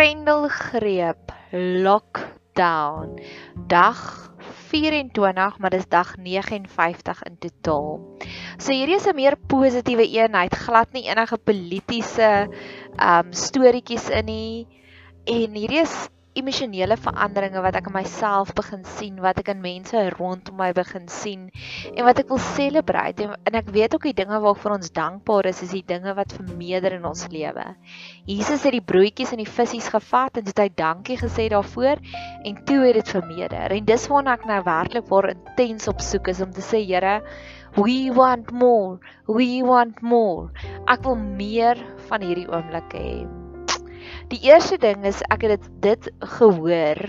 Grendelgreep 0.00 1.28
lockdown 1.84 3.20
dag 3.68 3.98
24 4.72 5.58
maar 5.60 5.74
dis 5.74 5.84
dag 5.92 6.14
59 6.16 7.20
in 7.28 7.36
totaal. 7.36 8.00
So 8.56 8.72
hierdie 8.72 8.96
is 8.96 9.04
'n 9.04 9.14
meer 9.14 9.36
positiewe 9.36 10.06
eenheid, 10.08 10.56
glad 10.56 10.96
nie 10.96 11.04
enige 11.04 11.36
politieke 11.36 12.48
um 12.96 13.28
storieetjies 13.32 14.08
in 14.08 14.24
nie. 14.24 14.66
En 15.28 15.52
hierdie 15.52 15.84
is 15.84 16.08
emosionele 16.40 16.96
veranderinge 17.00 17.62
wat 17.62 17.76
ek 17.78 17.90
in 17.90 17.94
myself 17.94 18.52
begin 18.58 18.84
sien, 18.96 19.20
wat 19.22 19.38
ek 19.42 19.52
in 19.54 19.62
mense 19.62 20.02
rondom 20.16 20.58
my 20.60 20.70
begin 20.76 21.06
sien 21.12 21.48
en 21.94 22.04
wat 22.06 22.22
ek 22.22 22.32
wil 22.32 22.40
celebrate 22.42 23.24
en, 23.24 23.36
en 23.46 23.58
ek 23.60 23.70
weet 23.74 23.94
ook 23.96 24.08
die 24.08 24.16
dinge 24.16 24.40
waarvoor 24.42 24.76
ons 24.78 24.92
dankbaar 24.96 25.50
is, 25.52 25.62
is 25.66 25.74
die 25.76 25.84
dinge 25.86 26.14
wat 26.18 26.34
vermeerder 26.36 26.96
in 26.98 27.06
ons 27.08 27.26
lewe. 27.32 27.66
Jesus 28.28 28.64
het 28.66 28.74
die 28.76 28.84
broodjies 28.84 29.34
en 29.34 29.42
die 29.42 29.48
visse 29.48 29.80
gevat 29.90 30.40
en 30.40 30.48
het 30.48 30.62
hy 30.64 30.68
dankie 30.76 31.18
gesê 31.20 31.48
daarvoor 31.52 32.00
en 32.44 32.60
toe 32.66 32.80
het 32.86 32.98
dit 33.00 33.14
vermeerder. 33.14 33.76
En 33.76 33.86
dis 33.86 34.08
waarna 34.10 34.36
ek 34.38 34.48
nou 34.48 34.60
werklik 34.66 35.08
waar 35.10 35.32
intens 35.34 35.88
op 35.90 36.02
soek 36.04 36.32
is 36.32 36.42
om 36.44 36.52
te 36.54 36.64
sê 36.64 36.82
Here, 36.90 37.20
we 37.76 38.10
want 38.10 38.50
more. 38.50 38.98
We 39.28 39.62
want 39.62 40.02
more. 40.02 40.50
Ek 40.88 41.04
wil 41.06 41.20
meer 41.20 41.78
van 42.08 42.26
hierdie 42.26 42.48
oomblik 42.50 42.96
hê. 42.96 43.14
Die 44.30 44.38
eerste 44.46 44.76
ding 44.78 45.02
is 45.08 45.18
ek 45.34 45.42
het 45.42 45.58
dit 45.58 45.70
dit 45.82 46.04
gehoor. 46.38 47.00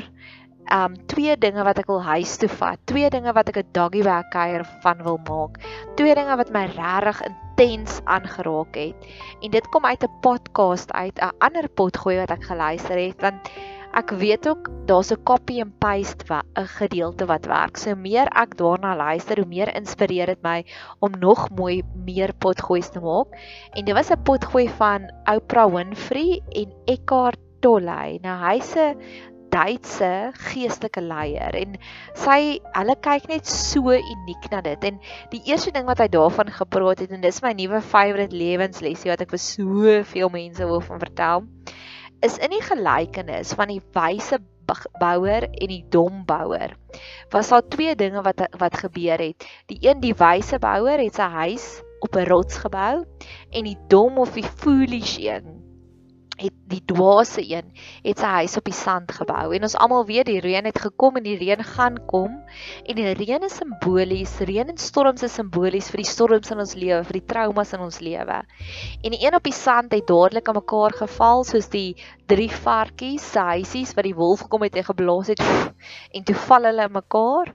Um 0.74 0.96
twee 1.12 1.36
dinge 1.38 1.62
wat 1.68 1.78
ek 1.78 1.90
wil 1.92 2.02
huis 2.02 2.32
toe 2.42 2.50
vat. 2.50 2.82
Twee 2.90 3.12
dinge 3.14 3.30
wat 3.38 3.52
ek 3.52 3.60
'n 3.62 3.74
doggy 3.78 4.02
bag 4.02 4.26
kuier 4.34 4.66
van 4.82 5.04
wil 5.06 5.20
maak. 5.30 5.60
Twee 6.02 6.16
dinge 6.18 6.36
wat 6.40 6.50
my 6.50 6.66
regtig 6.74 7.22
intens 7.30 8.02
aangeraak 8.10 8.74
het. 8.74 8.98
En 9.42 9.52
dit 9.54 9.70
kom 9.70 9.86
uit 9.86 10.02
'n 10.02 10.18
podcast 10.26 10.90
uit 10.98 11.22
'n 11.22 11.30
ander 11.38 11.70
potgooi 11.70 12.18
wat 12.18 12.32
ek 12.32 12.44
geluister 12.44 12.98
het 12.98 13.22
want 13.22 13.54
ek 13.94 14.14
weet 14.20 14.48
ook 14.48 14.70
daar's 14.88 15.12
'n 15.12 15.24
copy 15.24 15.62
and 15.62 15.78
paste 15.80 16.24
'n 16.30 16.68
gedeelte 16.80 17.26
wat 17.26 17.46
werk. 17.46 17.78
So 17.78 17.96
meer 17.96 18.28
ek 18.44 18.58
daarna 18.58 18.96
luister, 18.96 19.38
hoe 19.38 19.48
meer 19.48 19.76
inspireer 19.76 20.26
dit 20.26 20.42
my 20.42 20.66
om 21.00 21.12
nog 21.20 21.50
mooi 21.50 21.84
meer 22.06 22.34
potgoeie 22.34 22.90
te 22.90 23.00
maak. 23.00 23.28
En 23.74 23.86
dit 23.86 23.96
was 23.96 24.12
'n 24.12 24.24
potgooi 24.24 24.70
van 24.70 25.12
Oprah 25.26 25.74
Winfrey 25.74 26.42
en 26.50 26.74
Eckhart 26.86 27.40
Tolle. 27.60 28.20
Nou 28.22 28.38
hy's 28.48 28.76
'n 28.76 28.96
Duitse 29.52 30.32
geestelike 30.34 31.02
leier 31.02 31.56
en 31.60 31.74
sy 32.16 32.62
hulle 32.78 32.96
kyk 33.04 33.28
net 33.28 33.46
so 33.46 33.92
uniek 33.92 34.46
na 34.52 34.62
dit 34.62 34.84
en 34.84 35.00
die 35.34 35.42
eerste 35.44 35.74
ding 35.76 35.86
wat 35.86 36.00
hy 36.00 36.08
daarvan 36.08 36.48
gepraat 36.48 37.00
het 37.04 37.12
en 37.12 37.22
dis 37.22 37.42
my 37.44 37.52
nuwe 37.52 37.82
favourite 37.82 38.36
lewenslesie 38.36 39.12
wat 39.12 39.22
ek 39.22 39.34
vir 39.36 39.44
soveel 39.44 40.30
mense 40.30 40.70
wil 40.72 40.80
van 40.80 41.04
vertel 41.04 41.44
is 42.22 42.38
in 42.38 42.54
die 42.54 42.64
gelykenis 42.64 43.54
van 43.58 43.72
die 43.74 43.82
wyse 43.96 44.40
bouer 45.02 45.48
en 45.50 45.72
die 45.72 45.84
dom 45.92 46.22
bouer. 46.26 46.76
Was 47.34 47.50
daar 47.52 47.66
twee 47.68 47.96
dinge 47.96 48.22
wat 48.24 48.46
wat 48.58 48.78
gebeur 48.78 49.20
het. 49.20 49.48
Die 49.68 49.80
een 49.82 50.00
die 50.00 50.16
wyse 50.16 50.60
bouer 50.62 51.02
het 51.02 51.18
sy 51.18 51.28
huis 51.34 51.66
op 52.00 52.16
'n 52.16 52.28
rots 52.30 52.58
gebou 52.58 53.04
en 53.52 53.64
die 53.64 53.78
dom 53.88 54.18
of 54.18 54.34
die 54.34 54.48
foolish 54.48 55.18
een 55.18 55.61
het 56.42 56.56
die 56.72 56.82
dwaase 56.88 57.44
een 57.44 57.68
het 58.06 58.22
sy 58.22 58.32
huis 58.42 58.56
op 58.58 58.66
die 58.68 58.76
sand 58.76 59.12
gebou. 59.16 59.52
En 59.56 59.68
ons 59.68 59.76
almal 59.76 60.06
weet 60.08 60.30
die 60.30 60.40
reën 60.44 60.66
het 60.66 60.80
gekom 60.82 61.20
en 61.20 61.26
die 61.26 61.38
reën 61.40 61.64
gaan 61.74 62.00
kom. 62.10 62.38
En 62.86 63.00
die 63.00 63.14
reën 63.18 63.44
is 63.48 63.58
simbolies 63.60 64.38
reën 64.48 64.72
en 64.72 64.80
storms 64.82 65.26
is 65.28 65.36
simbolies 65.38 65.92
vir 65.92 66.04
die 66.04 66.10
storms 66.10 66.52
in 66.54 66.64
ons 66.64 66.76
lewe 66.80 67.04
vir 67.08 67.20
die 67.20 67.28
traumas 67.34 67.74
in 67.76 67.84
ons 67.86 68.00
lewe. 68.04 68.40
En 69.04 69.16
die 69.16 69.22
een 69.22 69.38
op 69.38 69.46
die 69.46 69.56
sand 69.56 69.94
het 69.94 70.08
dadelik 70.10 70.48
aan 70.50 70.60
mekaar 70.62 70.96
geval 71.04 71.46
soos 71.48 71.70
die 71.72 71.96
drie 72.32 72.50
varkies 72.52 73.26
se 73.34 73.44
huisies 73.52 73.92
wat 73.98 74.08
die 74.08 74.16
wolf 74.16 74.46
gekom 74.46 74.64
het 74.64 74.78
en 74.80 74.88
geblaas 74.88 75.34
het 75.34 75.42
en 76.16 76.24
toe 76.24 76.36
val 76.48 76.70
hulle 76.70 76.88
in 76.88 76.96
mekaar. 76.96 77.54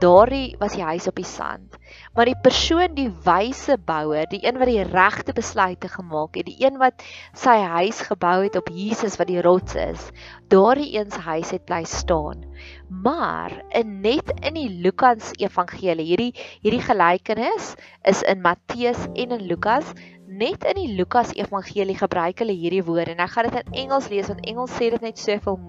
Daardie 0.00 0.56
was 0.60 0.76
die 0.78 0.84
huis 0.84 1.08
op 1.10 1.18
die 1.20 1.28
sand. 1.28 1.76
Maar 2.14 2.30
die 2.30 2.40
persoon 2.42 2.94
die 2.96 3.10
wyse 3.26 3.76
bouer 3.78 4.26
die 4.30 4.40
een 4.46 4.58
wat 4.58 4.70
die 4.70 4.82
regte 4.88 5.34
besluite 5.36 5.90
gemaak 5.92 6.38
het 6.40 6.48
die 6.48 6.58
een 6.64 6.78
wat 6.80 7.04
sy 7.36 7.58
huis 7.76 8.00
gebou 8.08 8.23
het 8.24 8.56
op 8.56 8.68
Jesus 8.72 9.16
wat 9.16 9.28
die 9.28 9.42
rots 9.42 9.74
is. 9.74 10.08
Daardie 10.48 10.98
een 10.98 11.10
se 11.10 11.20
huis 11.20 11.50
het 11.50 11.64
bly 11.64 11.84
staan. 11.84 12.44
Maar 12.88 13.64
in 13.68 14.00
net 14.00 14.32
in 14.40 14.54
die 14.54 14.68
Lukas 14.70 15.32
Evangelie, 15.36 16.06
hierdie 16.06 16.32
hierdie 16.60 16.82
gelykenis 16.82 17.74
is 18.02 18.22
in 18.22 18.40
Matteus 18.40 19.06
en 19.14 19.36
in 19.36 19.46
Lukas. 19.46 19.92
Net 20.26 20.64
in 20.64 20.80
die 20.80 20.94
Lukas 20.96 21.34
Evangelie 21.34 21.96
gebruik 21.98 22.38
hulle 22.38 22.56
hierdie 22.56 22.84
woorde 22.84 23.12
en 23.14 23.24
ek 23.24 23.34
gaan 23.36 23.50
dit 23.50 23.60
in 23.60 23.82
Engels 23.84 24.08
lees 24.08 24.30
want 24.32 24.46
Engels 24.46 24.72
sê 24.78 24.90
dit 24.94 25.04
net 25.04 25.18
soveel 25.18 25.60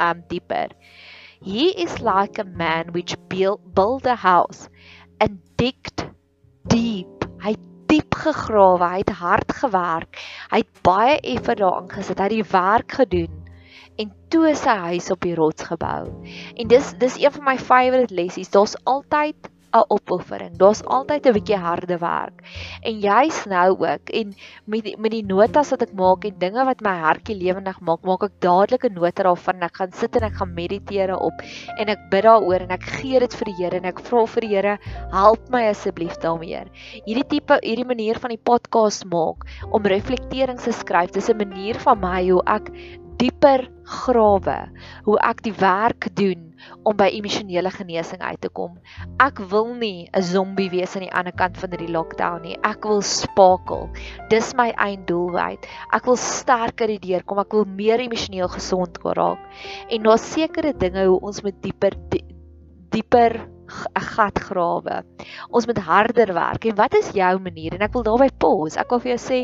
um 0.00 0.22
dieper. 0.28 0.74
He 1.40 1.70
is 1.82 2.00
like 2.00 2.38
a 2.38 2.44
man 2.44 2.92
which 2.92 3.16
build, 3.28 3.74
build 3.74 4.06
a 4.06 4.14
house 4.14 4.68
and 5.20 5.40
digged 5.56 6.04
deep. 6.68 7.24
Hy 7.40 7.54
diep 7.90 8.14
gegrawe, 8.14 8.86
hy 8.86 9.02
het 9.02 9.14
hard 9.18 9.52
gewerk. 9.60 10.18
Hy 10.52 10.62
het 10.62 10.82
baie 10.86 11.18
effe 11.34 11.56
daarin 11.58 11.90
gesit, 11.90 12.18
hy 12.18 12.28
het 12.28 12.36
die 12.38 12.50
werk 12.52 12.98
gedoen 13.02 13.40
en 14.00 14.12
toe 14.32 14.54
sy 14.56 14.76
huis 14.86 15.10
op 15.12 15.20
die 15.24 15.34
rots 15.36 15.66
gebou. 15.68 16.08
En 16.56 16.68
dis 16.70 16.92
dis 17.02 17.18
een 17.20 17.34
van 17.34 17.44
my 17.50 17.56
favourite 17.58 18.14
lessies. 18.14 18.52
Daar's 18.54 18.76
altyd 18.88 19.50
'n 19.72 19.84
opoffering. 19.88 20.56
Daar's 20.58 20.82
altyd 20.82 21.26
'n 21.26 21.32
bietjie 21.32 21.56
harde 21.56 21.98
werk. 21.98 22.42
En 22.82 23.00
jy's 23.00 23.44
nou 23.46 23.70
ook 23.78 24.10
en 24.10 24.34
met 24.64 24.84
die, 24.84 24.96
met 24.98 25.10
die 25.10 25.24
notas 25.24 25.70
wat 25.70 25.82
ek 25.82 25.92
maak 25.92 26.24
en 26.24 26.38
dinge 26.38 26.64
wat 26.64 26.80
my 26.80 26.94
hartjie 26.98 27.36
lewendig 27.36 27.80
maak, 27.80 28.02
maak 28.02 28.22
ek 28.22 28.40
dadelik 28.40 28.84
'n 28.84 28.94
nota 28.94 29.22
daarvan 29.22 29.62
ek 29.62 29.76
gaan 29.76 29.92
sit 29.92 30.16
en 30.16 30.22
ek 30.28 30.36
gaan 30.40 30.54
mediteer 30.54 31.16
op 31.16 31.42
en 31.78 31.88
ek 31.88 32.10
bid 32.10 32.24
daaroor 32.24 32.60
en 32.60 32.70
ek 32.70 32.82
gee 32.82 33.20
dit 33.20 33.34
vir 33.34 33.44
die 33.44 33.58
Here 33.60 33.76
en 33.76 33.84
ek 33.84 34.00
vra 34.00 34.26
vir 34.26 34.40
die 34.40 34.54
Here, 34.54 34.78
help 35.12 35.50
my 35.50 35.62
asseblief 35.68 36.16
daarmee. 36.18 36.64
Hierdie 37.06 37.28
tipe 37.28 37.58
hierdie 37.62 37.86
manier 37.86 38.18
van 38.18 38.30
die 38.30 38.42
podcast 38.50 39.04
maak 39.04 39.46
om 39.70 39.82
reflekterings 39.82 40.64
te 40.64 40.72
skryf, 40.72 41.12
dis 41.12 41.30
'n 41.30 41.36
manier 41.36 41.78
van 41.78 42.00
my 42.00 42.28
hoe 42.30 42.42
ek 42.46 42.70
dieper 43.20 43.66
grawe, 43.84 44.56
hoe 45.04 45.18
ek 45.26 45.42
die 45.44 45.54
werk 45.60 46.08
doen 46.16 46.50
om 46.88 46.96
by 46.96 47.08
emosionele 47.12 47.70
genesing 47.74 48.22
uit 48.22 48.40
te 48.40 48.50
kom. 48.56 48.78
Ek 49.20 49.40
wil 49.52 49.74
nie 49.74 50.08
'n 50.12 50.22
zombie 50.22 50.70
wees 50.70 50.96
aan 50.96 51.04
die 51.04 51.12
ander 51.12 51.32
kant 51.32 51.58
van 51.58 51.70
hierdie 51.70 51.92
lockdown 51.92 52.42
nie. 52.42 52.56
Ek 52.64 52.84
wil 52.84 53.02
spakel. 53.02 53.88
Dis 54.30 54.54
my 54.54 54.70
einddoelwit. 54.76 55.66
Ek 55.92 56.04
wil 56.04 56.16
sterker 56.16 56.88
hierdeur 56.88 57.22
kom. 57.24 57.38
Ek 57.38 57.52
wil 57.52 57.64
meer 57.64 58.00
emosioneel 58.00 58.48
gesond 58.48 58.98
raak. 59.04 59.40
En 59.90 60.02
daar's 60.02 60.32
sekere 60.32 60.72
dinge 60.72 61.06
hoe 61.06 61.20
ons 61.20 61.42
met 61.42 61.62
dieper 61.62 61.92
die, 62.10 62.24
dieper 62.90 63.48
'n 63.70 64.06
gat 64.14 64.38
grawe. 64.48 65.02
Ons 65.50 65.66
moet 65.66 65.78
harder 65.78 66.34
werk. 66.34 66.64
En 66.64 66.76
wat 66.76 66.94
is 66.94 67.12
jou 67.14 67.38
manier? 67.38 67.74
En 67.74 67.86
ek 67.86 67.92
wil 67.92 68.02
daarby 68.02 68.28
pause. 68.38 68.78
Ek 68.78 68.90
wil 68.90 69.00
vir 69.00 69.16
jou 69.16 69.22
sê 69.26 69.40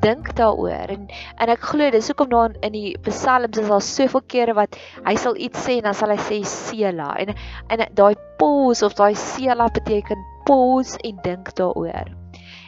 dink 0.00 0.32
daaroor 0.36 0.92
en 0.94 1.08
en 1.36 1.52
ek 1.52 1.66
glo 1.72 1.90
dis 1.92 2.08
hoekom 2.08 2.30
daar 2.32 2.54
in 2.66 2.72
die 2.72 2.92
psalms 3.04 3.58
is 3.60 3.72
al 3.76 3.82
soveel 3.84 4.22
kere 4.34 4.54
wat 4.56 4.78
hy 5.04 5.14
sal 5.20 5.36
iets 5.36 5.66
sê 5.66 5.76
en 5.78 5.90
dan 5.90 5.98
sal 5.98 6.14
hy 6.14 6.20
sê 6.24 6.40
sela 6.48 7.10
en 7.20 7.34
en 7.68 7.84
daai 8.00 8.14
pause 8.40 8.86
of 8.86 8.96
daai 8.96 9.14
sela 9.14 9.68
beteken 9.68 10.24
pause 10.48 10.96
en 11.04 11.20
dink 11.24 11.52
daaroor. 11.60 12.08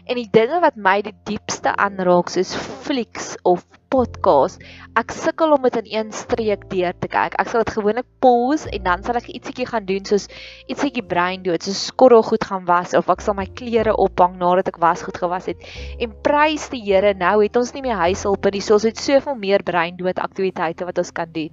En 0.05 0.19
die 0.19 0.29
dinge 0.34 0.61
wat 0.61 0.77
my 0.77 0.99
die 1.07 1.15
diepste 1.31 1.73
aanraak 1.79 2.31
soos 2.34 2.53
flieks 2.87 3.37
of 3.49 3.65
podcast, 3.92 4.62
ek 4.97 5.12
sukkel 5.12 5.53
om 5.53 5.66
dit 5.66 5.75
in 5.82 5.88
een 5.91 6.12
streek 6.16 6.64
deur 6.70 6.94
te 6.97 7.08
kyk. 7.12 7.34
Ek 7.41 7.50
sal 7.50 7.64
dit 7.64 7.72
gewoonlik 7.75 8.06
pause 8.25 8.70
en 8.72 8.84
dan 8.86 9.03
sal 9.04 9.19
ek 9.20 9.28
ietsiekie 9.34 9.66
gaan 9.69 9.84
doen 9.88 10.06
soos 10.08 10.28
ietsiekie 10.72 11.04
brein 11.04 11.44
dood, 11.44 11.60
soos 11.64 11.82
skorrel 11.91 12.25
goed 12.25 12.44
gaan 12.48 12.64
was 12.69 12.94
of 12.97 13.10
ek 13.12 13.25
sal 13.25 13.36
my 13.36 13.44
klere 13.58 13.92
ophang 14.00 14.38
nadat 14.41 14.72
ek 14.72 14.80
was 14.82 15.04
goed 15.04 15.20
gewas 15.20 15.50
het. 15.50 15.68
En 16.00 16.15
prys 16.24 16.71
die 16.72 16.80
Here, 16.83 17.12
nou 17.15 17.36
het 17.42 17.56
ons 17.60 17.74
nie 17.77 17.84
meer 17.84 18.00
huishulp 18.00 18.48
nie, 18.53 18.62
so 18.65 18.78
ons 18.78 18.89
het 18.89 19.00
soveel 19.00 19.36
meer 19.39 19.62
brein 19.66 20.00
dood 20.00 20.18
aktiwiteite 20.18 20.88
wat 20.88 20.98
ons 21.03 21.12
kan 21.15 21.30
doen. 21.36 21.53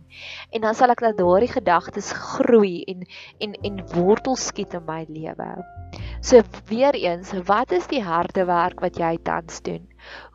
En 0.55 0.63
dan 0.63 0.79
sal 0.79 0.95
ek 0.95 1.03
dat 1.05 1.19
daardie 1.19 1.51
gedagtes 1.51 2.13
groei 2.15 2.85
en 2.87 3.03
en 3.43 3.59
en 3.67 3.83
wortel 3.93 4.39
skiet 4.39 4.79
in 4.79 4.87
my 4.87 5.03
lewe. 5.11 5.51
So 6.21 6.41
weer 6.71 6.95
eens, 6.95 7.31
wat 7.47 7.71
is 7.75 7.87
die 7.91 8.01
harde 8.03 8.45
werk 8.47 8.79
wat 8.83 8.99
jy 8.99 9.17
tans 9.23 9.61
doen? 9.65 9.87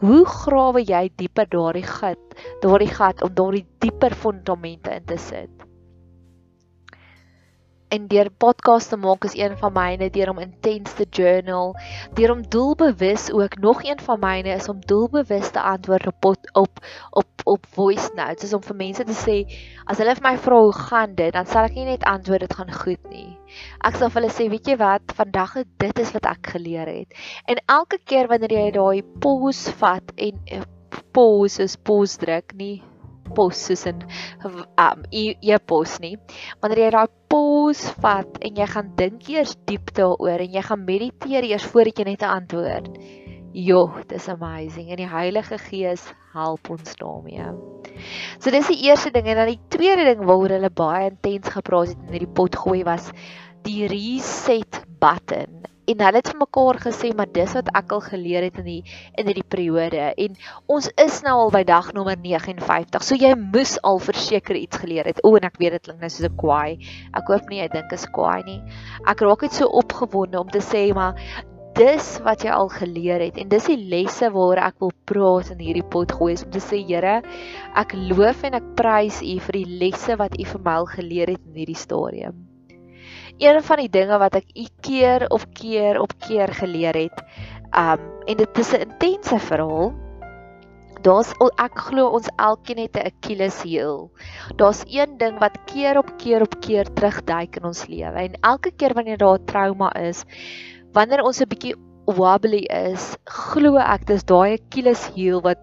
Hoe 0.04 0.22
grawe 0.26 0.82
jy 0.86 1.04
dieper 1.22 1.48
daardie 1.54 1.86
gat, 1.88 2.38
daardie 2.62 2.90
gat 2.94 3.22
om 3.26 3.34
daardie 3.34 3.66
dieper 3.82 4.14
fondamente 4.24 4.94
in 5.00 5.04
te 5.04 5.18
sit? 5.18 5.66
En 7.88 8.06
deur 8.08 8.31
podcast 8.31 8.88
te 8.88 8.96
maak 8.96 9.25
is 9.25 9.36
een 9.38 9.56
van 9.58 9.72
myne 9.72 10.10
deur 10.10 10.31
om 10.31 10.38
intens 10.42 10.92
te 10.98 11.06
journal, 11.10 11.75
deur 12.14 12.32
om 12.32 12.42
doelbewus 12.48 13.31
ook 13.32 13.58
nog 13.58 13.84
een 13.84 14.00
van 14.00 14.20
myne 14.20 14.54
is 14.54 14.69
om 14.69 14.81
doelbewus 14.81 15.50
te 15.50 15.60
antwoord 15.60 16.06
op 16.06 16.25
op 16.52 16.78
op 17.10 17.26
op 17.44 17.66
voice 17.76 18.10
notes, 18.14 18.44
is 18.44 18.54
om 18.56 18.62
vir 18.62 18.76
mense 18.76 19.04
te 19.04 19.16
sê 19.19 19.36
as 19.84 19.98
hulle 20.00 20.14
vir 20.16 20.26
my 20.26 20.36
vra 20.46 20.60
hoe 20.64 20.72
gaan 20.78 21.14
dit, 21.14 21.32
dan 21.32 21.46
sal 21.46 21.69
ek 21.69 21.76
nie 21.76 21.84
net 21.90 22.06
antwoord 22.08 22.46
dit 22.46 22.56
gaan 22.56 22.72
goed 22.72 23.10
nie. 23.10 23.28
Ek 23.84 23.98
sal 24.00 24.10
vir 24.10 24.22
hulle 24.22 24.32
sê, 24.32 24.48
weet 24.50 24.72
jy 24.72 24.78
wat, 24.81 25.12
vandag 25.19 25.58
het 25.60 25.69
dit 25.84 26.00
is 26.06 26.14
wat 26.16 26.31
ek 26.31 26.54
geleer 26.56 26.88
het. 26.88 27.20
En 27.44 27.60
elke 27.66 28.00
keer 28.04 28.31
wanneer 28.32 28.56
jy 28.56 28.70
daai 28.78 29.04
pause 29.20 29.76
vat 29.82 30.16
en 30.16 30.40
eh, 30.46 30.64
pause 31.12 31.62
is 31.62 31.76
pause 31.76 32.19
druk 32.19 32.56
nie 32.58 32.81
pos 33.34 33.60
soos 33.66 33.86
in 33.90 34.02
um 34.46 35.04
e-pos 35.10 35.98
nie. 36.00 36.16
Wanneer 36.60 36.84
jy 36.84 36.90
daai 36.96 37.12
pos 37.32 37.84
vat 38.04 38.40
en 38.44 38.56
jy 38.60 38.66
gaan 38.70 38.92
dink 38.98 39.28
eers 39.32 39.56
diep 39.68 39.94
daaroor 39.96 40.44
en 40.44 40.52
jy 40.54 40.62
gaan 40.62 40.84
mediteer 40.84 41.46
eers 41.48 41.66
voordat 41.72 41.98
jy 41.98 42.04
net 42.10 42.22
'n 42.22 42.34
antwoord. 42.38 42.98
Jo, 43.54 43.86
dis 44.08 44.28
amazing 44.28 44.90
en 44.90 44.98
die 44.98 45.08
Heilige 45.08 45.58
Gees 45.58 46.12
help 46.34 46.70
ons 46.70 46.96
daarmee. 46.98 47.52
So 48.42 48.50
dis 48.50 48.66
die 48.66 48.88
eerste 48.88 49.12
ding 49.14 49.28
en 49.30 49.36
dan 49.36 49.52
die 49.52 49.60
tweede 49.68 50.04
ding 50.08 50.24
waaroor 50.26 50.56
hulle 50.56 50.70
baie 50.70 51.10
intens 51.10 51.48
gepraat 51.54 51.94
het 51.94 52.00
in 52.02 52.16
hierdie 52.16 52.34
pot 52.34 52.56
gooi 52.56 52.82
was 52.84 53.12
die 53.62 53.86
reset 53.86 54.82
button. 55.00 55.63
En 55.92 56.00
hulle 56.06 56.20
het 56.20 56.28
vir 56.32 56.38
mekaar 56.40 56.78
gesê 56.81 57.10
maar 57.16 57.31
dis 57.38 57.54
wat 57.56 57.69
ek 57.81 57.92
al 57.92 58.04
geleer 58.04 58.46
het 58.46 58.60
in 58.62 58.69
die 58.69 58.81
in 59.20 59.28
hierdie 59.28 59.46
periode 59.54 60.06
en 60.25 60.36
ons 60.76 60.88
is 61.04 61.19
nou 61.26 61.34
al 61.42 61.52
by 61.52 61.64
dag 61.69 61.90
nommer 61.96 62.16
59. 62.16 63.04
So 63.04 63.19
jy 63.20 63.34
moes 63.40 63.76
al 63.82 64.00
verseker 64.00 64.56
iets 64.56 64.81
geleer 64.81 65.10
het. 65.10 65.20
O 65.25 65.34
en 65.36 65.44
ek 65.48 65.58
weet 65.60 65.76
dit 65.76 65.88
klink 65.88 66.00
nou 66.00 66.12
soos 66.12 66.28
'n 66.31 66.36
kwaai. 66.40 66.78
Ek 67.12 67.28
hoop 67.28 67.50
nie 67.50 67.60
jy 67.60 67.69
dink 67.75 67.92
is 67.92 68.06
kwaai 68.06 68.44
nie. 68.46 68.60
Ek 69.06 69.20
raak 69.20 69.42
net 69.42 69.52
so 69.52 69.69
opgewonde 69.69 70.40
om 70.40 70.48
te 70.48 70.64
sê 70.64 70.86
maar 70.94 71.20
dis 71.75 72.08
wat 72.22 72.44
jy 72.46 72.52
al 72.54 72.69
geleer 72.70 73.19
het 73.19 73.38
en 73.42 73.48
dis 73.50 73.64
die 73.66 73.81
lesse 73.90 74.28
waaroor 74.31 74.60
ek 74.62 74.76
wil 74.84 74.92
praat 75.10 75.50
in 75.50 75.58
hierdie 75.58 75.82
pot 75.94 76.12
gooi 76.14 76.36
om 76.38 76.52
te 76.54 76.62
sê 76.62 76.78
Here 76.86 77.16
ek 77.75 77.96
loof 77.98 78.44
en 78.46 78.54
ek 78.60 78.69
prys 78.78 79.20
U 79.26 79.36
vir 79.48 79.58
die 79.58 79.78
lesse 79.82 80.16
wat 80.20 80.38
U 80.38 80.44
vir 80.54 80.64
my 80.64 80.78
al 80.81 80.90
geleer 80.96 81.34
het 81.34 81.42
in 81.42 81.58
hierdie 81.64 81.78
stadium. 81.78 82.44
Een 83.38 83.62
van 83.62 83.76
die 83.82 83.90
dinge 83.90 84.19
wat 84.19 84.36
ek 84.38 84.50
u 84.54 84.66
keer 84.81 85.26
op 85.34 85.44
keer 85.58 86.00
op 86.00 86.12
keer 86.22 86.52
geleer 86.54 86.94
het, 86.94 87.22
um 87.75 88.00
en 88.26 88.36
dit 88.36 88.58
is 88.58 88.72
'n 88.72 88.86
intense 88.86 89.38
verhaal. 89.38 89.92
Daar's 91.02 91.32
ek 91.60 91.78
glo 91.78 92.08
ons 92.16 92.28
elkeen 92.36 92.78
het 92.78 92.96
'n 92.96 93.10
Achilles 93.10 93.62
heel. 93.62 94.10
Daar's 94.56 94.84
een 94.86 95.19
ding 95.19 95.38
wat 95.38 95.58
keer 95.66 95.98
op 95.98 96.16
keer 96.16 96.40
op 96.40 96.60
keer 96.60 96.92
terugduik 96.92 97.56
in 97.56 97.64
ons 97.64 97.86
lewe 97.86 98.19
en 98.19 98.38
elke 98.40 98.70
keer 98.70 98.94
wanneer 98.94 99.19
daar 99.19 99.44
trauma 99.44 99.92
is, 99.94 100.25
wanneer 100.92 101.22
ons 101.22 101.40
'n 101.40 101.48
bietjie 101.48 101.75
wobbly 102.06 102.64
is, 102.69 103.16
glo 103.25 103.76
ek 103.76 104.06
dis 104.06 104.25
daai 104.25 104.58
Achilles 104.58 105.10
heel 105.14 105.40
wat 105.40 105.58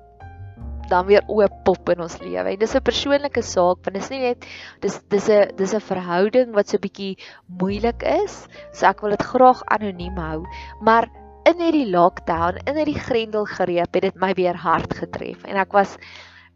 dan 0.92 1.08
weer 1.08 1.24
oop 1.28 1.56
pop 1.68 1.90
in 1.94 2.04
ons 2.04 2.18
lewe. 2.22 2.52
En 2.52 2.60
dis 2.60 2.76
'n 2.76 2.84
persoonlike 2.84 3.42
saak, 3.42 3.82
want 3.86 3.96
dit 3.96 4.04
is 4.04 4.12
nie 4.14 4.22
net 4.28 4.46
dis 4.84 5.00
dis 5.10 5.30
'n 5.30 5.56
dis 5.58 5.74
'n 5.74 5.88
verhouding 5.92 6.54
wat 6.54 6.70
so 6.70 6.78
bietjie 6.78 7.18
moeilik 7.48 8.04
is. 8.04 8.48
So 8.74 8.88
ek 8.88 9.02
wil 9.02 9.16
dit 9.16 9.24
graag 9.34 9.64
anoniem 9.66 10.18
hou, 10.18 10.46
maar 10.82 11.08
in 11.46 11.58
hierdie 11.58 11.90
lockdown, 11.90 12.60
in 12.68 12.76
hierdie 12.78 13.00
grendelgreep 13.00 13.94
het 13.94 14.04
dit 14.04 14.16
my 14.16 14.34
weer 14.38 14.56
hard 14.56 14.94
getref 14.94 15.44
en 15.46 15.58
ek 15.58 15.74
was 15.74 15.98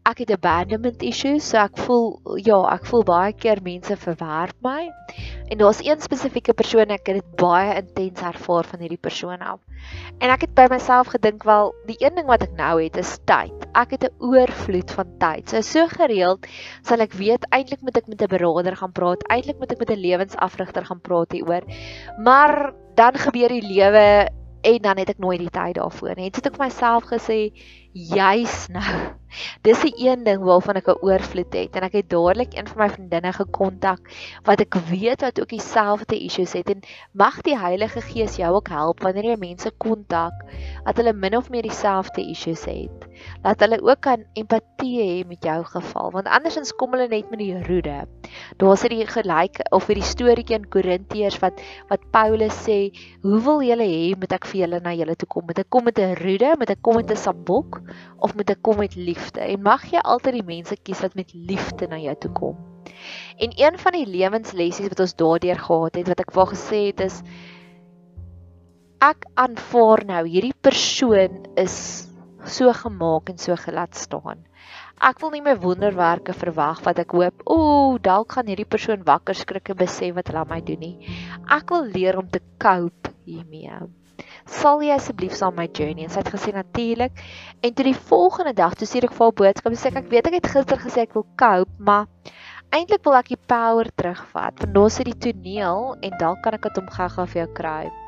ek 0.06 0.20
het 0.22 0.30
abandonment 0.36 1.02
issues, 1.02 1.48
so 1.50 1.58
ek 1.58 1.78
voel 1.82 2.38
ja, 2.46 2.58
ek 2.70 2.86
voel 2.86 3.02
baie 3.06 3.32
keer 3.34 3.58
mense 3.64 3.96
verwerp 3.98 4.54
my. 4.62 4.86
En 5.50 5.58
daar's 5.58 5.82
een 5.82 6.02
spesifieke 6.02 6.54
persoon 6.54 6.92
ek 6.94 7.10
het 7.10 7.18
dit 7.18 7.32
baie 7.40 7.74
intens 7.80 8.22
ervaar 8.22 8.66
van 8.70 8.84
hierdie 8.84 9.00
persoon 9.02 9.42
af. 9.42 9.58
En 10.22 10.30
ek 10.30 10.46
het 10.46 10.54
by 10.58 10.66
myself 10.70 11.10
gedink 11.14 11.44
wel, 11.46 11.72
die 11.90 11.98
een 11.98 12.14
ding 12.18 12.30
wat 12.30 12.46
ek 12.46 12.54
nou 12.58 12.78
het 12.80 12.98
is 13.02 13.16
tyd. 13.30 13.66
Ek 13.74 13.96
het 13.96 14.06
'n 14.06 14.14
oorvloed 14.22 14.90
van 14.90 15.10
tyd. 15.18 15.50
So 15.50 15.60
so 15.60 15.86
gereeld 15.90 16.46
sal 16.82 17.00
ek 17.00 17.18
weet 17.18 17.46
eintlik 17.50 17.82
moet 17.82 17.98
ek 17.98 18.08
met 18.08 18.22
'n 18.22 18.30
beraader 18.30 18.76
gaan 18.76 18.92
praat, 18.92 19.26
eintlik 19.30 19.58
moet 19.58 19.72
ek 19.72 19.78
met 19.78 19.90
'n 19.90 20.00
lewensafrigter 20.06 20.84
gaan 20.84 21.00
praat 21.00 21.32
hieroor. 21.32 21.64
Maar 22.18 22.72
dan 22.94 23.14
gebeur 23.14 23.48
die 23.48 23.66
lewe 23.74 24.30
en 24.62 24.78
dan 24.82 24.98
het 24.98 25.08
ek 25.08 25.18
nooit 25.18 25.38
die 25.38 25.50
tyd 25.50 25.74
daarvoor 25.74 26.14
nie. 26.16 26.30
Het 26.30 26.46
ek 26.46 26.58
myself 26.58 27.04
gesê 27.04 27.52
juis 27.96 28.68
nou 28.68 29.16
Dis 29.66 29.82
die 29.84 29.92
een 30.06 30.22
ding 30.24 30.40
waarvan 30.48 30.78
ek 30.80 30.88
'n 30.88 31.02
oorvloed 31.04 31.52
het 31.52 31.76
en 31.76 31.84
ek 31.86 31.96
het 31.98 32.08
dadelik 32.10 32.54
een 32.56 32.68
van 32.68 32.78
my 32.82 32.88
vriendinne 32.88 33.32
gekontak 33.32 34.00
wat 34.48 34.60
ek 34.60 34.74
weet 34.88 35.20
wat 35.20 35.40
ook 35.40 35.48
dieselfde 35.48 36.16
issues 36.16 36.52
het 36.52 36.70
en 36.70 36.80
mag 37.12 37.40
die 37.42 37.58
Heilige 37.58 38.00
Gees 38.00 38.36
jou 38.36 38.54
ook 38.54 38.68
help 38.68 39.02
wanneer 39.02 39.24
jy 39.24 39.36
mense 39.36 39.70
kontak 39.78 40.32
wat 40.84 40.96
hulle 40.96 41.12
min 41.12 41.36
of 41.36 41.50
meer 41.50 41.62
dieselfde 41.62 42.22
issues 42.22 42.64
het. 42.64 43.06
Laat 43.42 43.60
hulle 43.60 43.82
ook 43.82 44.00
kan 44.00 44.24
empatie 44.32 44.96
hê 45.02 45.26
met 45.28 45.42
jou 45.42 45.64
geval 45.64 46.10
want 46.10 46.28
andersins 46.28 46.72
kom 46.72 46.92
hulle 46.92 47.08
net 47.08 47.30
met 47.30 47.38
die 47.38 47.62
roede. 47.68 48.06
Daar's 48.56 48.82
hierdie 48.82 49.06
gelyke 49.06 49.64
of 49.70 49.86
hierdie 49.86 50.06
storieetjie 50.06 50.56
in 50.56 50.68
Korintiërs 50.68 51.38
wat 51.44 51.60
wat 51.88 52.00
Paulus 52.10 52.56
sê, 52.68 52.92
"Hoe 53.22 53.40
wil 53.40 53.60
julle 53.62 53.84
hê 53.84 54.16
moet 54.16 54.32
ek 54.32 54.46
vir 54.46 54.60
julle 54.60 54.80
na 54.80 54.94
julle 54.94 55.16
toe 55.16 55.28
kom? 55.28 55.44
Moet 55.46 55.58
ek 55.58 55.70
kom 55.70 55.84
met 55.84 55.98
'n 55.98 56.14
roede, 56.14 56.54
moet 56.58 56.70
ek 56.70 56.82
kom 56.82 56.96
met 56.96 57.10
'n 57.10 57.16
sabok 57.16 57.82
of 58.18 58.34
moet 58.34 58.50
ek 58.50 58.62
kom 58.62 58.78
met 58.82 58.96
liefde?" 58.96 59.40
en 59.40 59.62
mag 59.62 59.84
jy 59.90 60.00
altyd 60.02 60.40
die 60.40 60.48
mense 60.54 60.76
kies 60.82 61.02
wat 61.04 61.14
met 61.14 61.34
liefde 61.34 61.88
na 61.88 61.98
jou 61.98 62.14
toe 62.20 62.32
kom. 62.32 62.56
En 63.38 63.52
een 63.56 63.78
van 63.78 63.92
die 63.92 64.06
lewenslessies 64.06 64.88
wat 64.88 65.00
ons 65.00 65.14
daardeur 65.14 65.58
gehad 65.58 66.00
het 66.00 66.08
wat 66.08 66.20
ek 66.24 66.34
wou 66.36 66.46
gesê 66.52 66.86
het 66.90 67.00
is 67.00 67.22
ek 69.04 69.26
aanvaar 69.34 70.04
nou 70.08 70.22
hierdie 70.26 70.56
persoon 70.60 71.42
is 71.56 72.08
so 72.46 72.72
gemaak 72.72 73.30
en 73.30 73.38
so 73.38 73.56
gelaat 73.56 73.94
staan. 73.94 74.44
Ek 74.96 75.20
wil 75.20 75.34
nie 75.34 75.42
my 75.44 75.52
wonderwerke 75.60 76.32
verwag 76.32 76.80
wat 76.86 77.02
ek 77.02 77.12
hoop, 77.12 77.42
ooh, 77.52 77.98
dalk 78.00 78.32
gaan 78.32 78.48
hierdie 78.48 78.68
persoon 78.68 79.04
wakker 79.04 79.36
skrik 79.36 79.68
en 79.74 79.76
besef 79.82 80.14
wat 80.16 80.30
hulle 80.30 80.40
aan 80.40 80.52
my 80.54 80.62
doen 80.64 80.80
nie. 80.80 80.96
Ek 81.52 81.68
wil 81.74 81.84
leer 81.92 82.16
om 82.16 82.30
te 82.32 82.40
cope 82.62 83.12
hiermee 83.28 83.68
sal 84.46 84.82
jy 84.84 84.94
asseblief 84.94 85.34
saam 85.36 85.56
my 85.58 85.66
journey? 85.72 86.06
En 86.06 86.12
sy 86.12 86.22
het 86.22 86.32
gesê 86.32 86.54
natuurlik. 86.54 87.22
En 87.60 87.74
toe 87.74 87.88
die 87.90 87.98
volgende 88.10 88.54
dag 88.56 88.74
toe 88.74 88.88
stuur 88.88 89.08
ek 89.10 89.16
vir 89.18 89.26
haar 89.26 89.36
boodskap 89.42 89.76
sê 89.76 89.92
ek 89.92 90.00
ek 90.04 90.10
weet 90.14 90.30
ek 90.30 90.40
het 90.40 90.50
gister 90.54 90.82
gesê 90.86 91.04
ek 91.06 91.14
wil 91.18 91.26
cope 91.36 91.90
maar 91.90 92.06
eintlik 92.74 93.04
wil 93.04 93.18
ek 93.20 93.30
die 93.34 93.42
power 93.50 93.92
terugvat. 93.94 94.58
Want 94.64 94.82
ons 94.86 94.98
het 95.02 95.12
die 95.12 95.20
toneel 95.28 95.94
en 96.00 96.18
dalk 96.20 96.42
kan 96.46 96.58
ek 96.58 96.68
dit 96.70 96.82
om 96.82 96.90
gou-gou 96.98 97.30
vir 97.34 97.44
jou 97.44 97.52
kry 97.60 98.05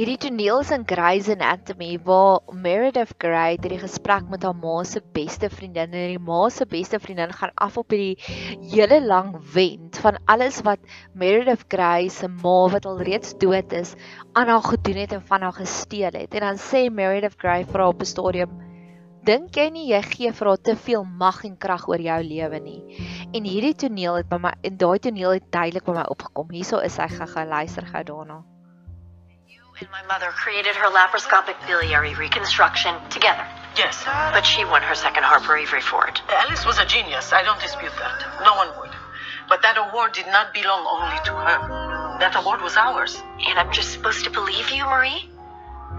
Hierdie 0.00 0.16
toneel 0.16 0.62
is 0.62 0.70
in 0.72 0.86
Grey's 0.88 1.26
Anatomy 1.28 1.98
waar 2.06 2.38
Meredith 2.56 3.10
Grey 3.20 3.58
het 3.60 3.66
'n 3.68 3.80
gesprek 3.82 4.30
met 4.32 4.42
haar 4.42 4.56
ma 4.56 4.82
se 4.82 5.00
beste 5.12 5.50
vriendin 5.50 5.92
en 5.92 6.06
die 6.12 6.18
ma 6.18 6.48
se 6.48 6.64
beste 6.66 6.98
vriendin 6.98 7.32
gaan 7.32 7.50
af 7.54 7.76
op 7.76 7.90
hierdie 7.90 8.16
hele 8.72 9.04
lang 9.04 9.36
wend 9.52 9.98
van 9.98 10.16
alles 10.24 10.62
wat 10.62 10.78
Meredith 11.12 11.64
Grey 11.68 12.08
se 12.08 12.28
ma 12.28 12.68
wat 12.72 12.86
al 12.86 13.02
reeds 13.02 13.34
dood 13.36 13.72
is 13.72 13.94
aan 14.32 14.48
haar 14.48 14.62
gedoen 14.62 14.96
het 14.96 15.12
en 15.12 15.22
van 15.22 15.42
haar 15.42 15.52
gesteel 15.52 16.16
het. 16.16 16.34
En 16.34 16.40
dan 16.40 16.56
sê 16.56 16.88
Meredith 16.90 17.36
Grey 17.36 17.64
vir 17.64 17.80
haar 17.80 17.92
op 17.92 18.00
'n 18.00 18.04
stadium 18.04 18.50
Dink 19.24 19.54
jy 19.54 19.68
nie 19.68 19.88
jy 19.92 20.02
gee 20.02 20.32
vir 20.32 20.46
haar 20.46 20.62
te 20.62 20.76
veel 20.76 21.04
mag 21.04 21.44
en 21.44 21.58
krag 21.58 21.88
oor 21.88 22.00
jou 22.00 22.22
lewe 22.22 22.60
nie? 22.60 22.82
En 23.32 23.44
hierdie 23.44 23.74
toneel 23.74 24.14
het 24.14 24.28
by 24.28 24.38
my 24.38 24.52
en 24.62 24.76
daai 24.76 24.98
toneel 24.98 25.30
het 25.30 25.52
duidelik 25.52 25.84
by 25.84 25.92
my 25.92 26.06
opgekom. 26.08 26.48
Hierso 26.50 26.78
is 26.78 26.96
hy 26.96 27.08
gaga 27.08 27.44
luister 27.44 27.86
gou 27.86 28.02
daarna. 28.02 28.49
And 29.80 29.90
my 29.90 30.02
mother 30.04 30.28
created 30.36 30.76
her 30.76 30.88
laparoscopic 30.90 31.56
biliary 31.66 32.14
reconstruction 32.14 32.94
together. 33.08 33.46
Yes. 33.76 34.04
But 34.04 34.42
she 34.42 34.64
won 34.64 34.82
her 34.82 34.94
second 34.94 35.24
Harper 35.24 35.56
Avery 35.56 35.80
for 35.80 36.06
it. 36.06 36.20
Alice 36.28 36.66
was 36.66 36.78
a 36.78 36.84
genius. 36.84 37.32
I 37.32 37.42
don't 37.42 37.60
dispute 37.60 37.92
that. 37.98 38.44
No 38.44 38.54
one 38.54 38.68
would. 38.80 38.90
But 39.48 39.62
that 39.62 39.78
award 39.78 40.12
did 40.12 40.26
not 40.26 40.52
belong 40.52 40.84
only 40.86 41.18
to 41.24 41.32
her. 41.32 42.18
That 42.20 42.36
award 42.36 42.60
was 42.60 42.76
ours. 42.76 43.22
And 43.48 43.58
I'm 43.58 43.72
just 43.72 43.92
supposed 43.92 44.24
to 44.24 44.30
believe 44.30 44.70
you, 44.70 44.84
Marie? 44.84 45.28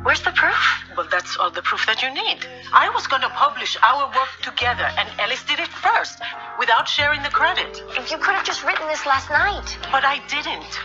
Where's 0.04 0.22
the 0.22 0.32
proof? 0.32 0.62
Well, 0.96 1.08
that's 1.10 1.38
all 1.38 1.52
the 1.52 1.62
proof 1.62 1.86
that 1.86 2.02
you 2.02 2.14
need. 2.14 2.46
I 2.74 2.90
was 2.90 3.08
going 3.08 3.22
to 3.22 3.30
publish 3.30 3.78
our 3.84 4.08
work 4.08 4.34
together, 4.42 4.86
and 4.98 5.10
Alice 5.20 5.44
did 5.44 5.60
it 5.60 5.68
first, 5.68 6.22
without 6.58 6.88
sharing 6.88 7.22
the 7.22 7.30
credit. 7.30 7.84
You 8.10 8.18
could 8.18 8.34
have 8.34 8.46
just 8.46 8.64
written 8.64 8.88
this 8.88 9.06
last 9.06 9.30
night. 9.30 9.78
But 9.92 10.06
I 10.06 10.18
didn't. 10.28 10.80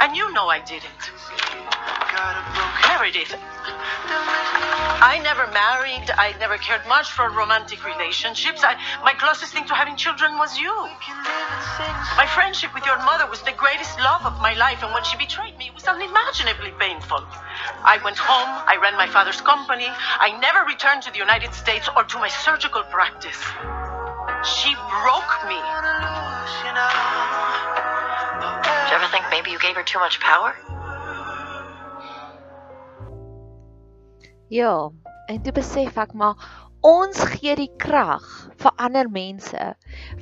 And 0.00 0.16
you 0.16 0.32
know 0.32 0.48
I 0.48 0.60
didn't. 0.60 1.02
Meredith, 2.88 3.32
I 5.00 5.20
never 5.22 5.46
married. 5.52 6.10
I 6.18 6.34
never 6.38 6.58
cared 6.58 6.84
much 6.86 7.10
for 7.10 7.30
romantic 7.30 7.84
relationships. 7.84 8.60
I, 8.62 8.76
my 9.04 9.14
closest 9.14 9.52
thing 9.52 9.64
to 9.68 9.74
having 9.74 9.96
children 9.96 10.36
was 10.36 10.58
you. 10.58 10.72
My 12.16 12.28
friendship 12.34 12.74
with 12.74 12.84
your 12.84 12.98
mother 12.98 13.26
was 13.30 13.40
the 13.42 13.56
greatest 13.56 13.98
love 14.00 14.26
of 14.26 14.36
my 14.40 14.52
life, 14.54 14.82
and 14.82 14.92
when 14.92 15.04
she 15.04 15.16
betrayed 15.16 15.56
me, 15.56 15.68
it 15.68 15.74
was 15.74 15.84
unimaginably 15.86 16.72
painful. 16.78 17.24
I 17.84 17.96
went 18.04 18.18
home, 18.18 18.52
I 18.68 18.76
ran 18.76 18.96
my 18.96 19.06
father's 19.06 19.40
company, 19.40 19.88
I 19.88 20.36
never 20.40 20.66
returned 20.66 21.02
to 21.04 21.10
the 21.10 21.18
United 21.18 21.54
States 21.54 21.88
or 21.96 22.04
to 22.04 22.18
my 22.18 22.28
surgical 22.28 22.82
practice. 22.92 23.40
She 24.44 24.74
broke 25.00 25.48
me. 25.48 25.56
You 28.90 28.96
ever 28.96 29.06
think 29.06 29.26
maybe 29.30 29.50
you 29.50 29.58
gave 29.58 29.76
her 29.76 29.84
too 29.84 30.00
much 30.00 30.18
power? 30.18 30.52
Ja, 34.48 34.90
en 35.28 35.42
toe 35.42 35.52
besef 35.54 35.94
ek 35.94 36.10
maar 36.18 36.34
Ons 36.80 37.18
gee 37.28 37.52
die 37.58 37.68
krag 37.76 38.24
vir 38.62 38.72
ander 38.80 39.08
mense, 39.12 39.64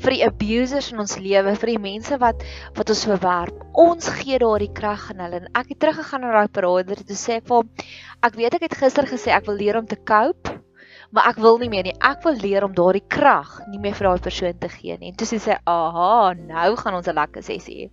vir 0.02 0.10
die 0.10 0.24
abusers 0.26 0.88
in 0.90 0.98
ons 0.98 1.14
lewe, 1.22 1.52
vir 1.54 1.70
die 1.70 1.82
mense 1.84 2.16
wat 2.18 2.42
wat 2.74 2.90
ons 2.90 3.04
verwerp. 3.06 3.60
Ons 3.78 4.08
gee 4.18 4.40
daardie 4.42 4.72
krag 4.74 5.04
aan 5.12 5.22
hulle. 5.22 5.38
En 5.44 5.60
ek 5.60 5.70
het 5.70 5.78
teruggegaan 5.84 6.26
na 6.26 6.32
daai 6.34 6.50
broeder 6.58 6.98
toe 7.06 7.18
sê 7.20 7.36
ek 7.38 7.46
vir 7.46 7.60
hom, 7.60 7.70
ek 8.26 8.40
weet 8.40 8.56
ek 8.58 8.66
het 8.66 8.74
gister 8.80 9.06
gesê 9.06 9.30
ek 9.36 9.46
wil 9.46 9.60
leer 9.60 9.78
om 9.78 9.86
te 9.86 10.00
cope, 10.02 10.56
maar 11.14 11.30
ek 11.30 11.38
wil 11.44 11.62
nie 11.62 11.70
meer 11.70 11.86
nie. 11.86 11.94
Ek 12.02 12.26
wil 12.26 12.34
leer 12.42 12.66
om 12.66 12.74
daardie 12.74 13.06
krag 13.06 13.60
nie 13.70 13.78
meer 13.78 13.94
vir 13.94 14.10
daai 14.10 14.26
persoon 14.26 14.58
te 14.58 14.72
gee 14.74 14.98
nie. 14.98 15.12
En 15.12 15.20
toe 15.20 15.30
sê 15.30 15.38
sy, 15.38 15.60
"Aha, 15.62 16.34
nou 16.34 16.74
gaan 16.74 16.98
ons 16.98 17.06
'n 17.06 17.14
lekker 17.14 17.42
sessie 17.42 17.86
hê." 17.86 17.90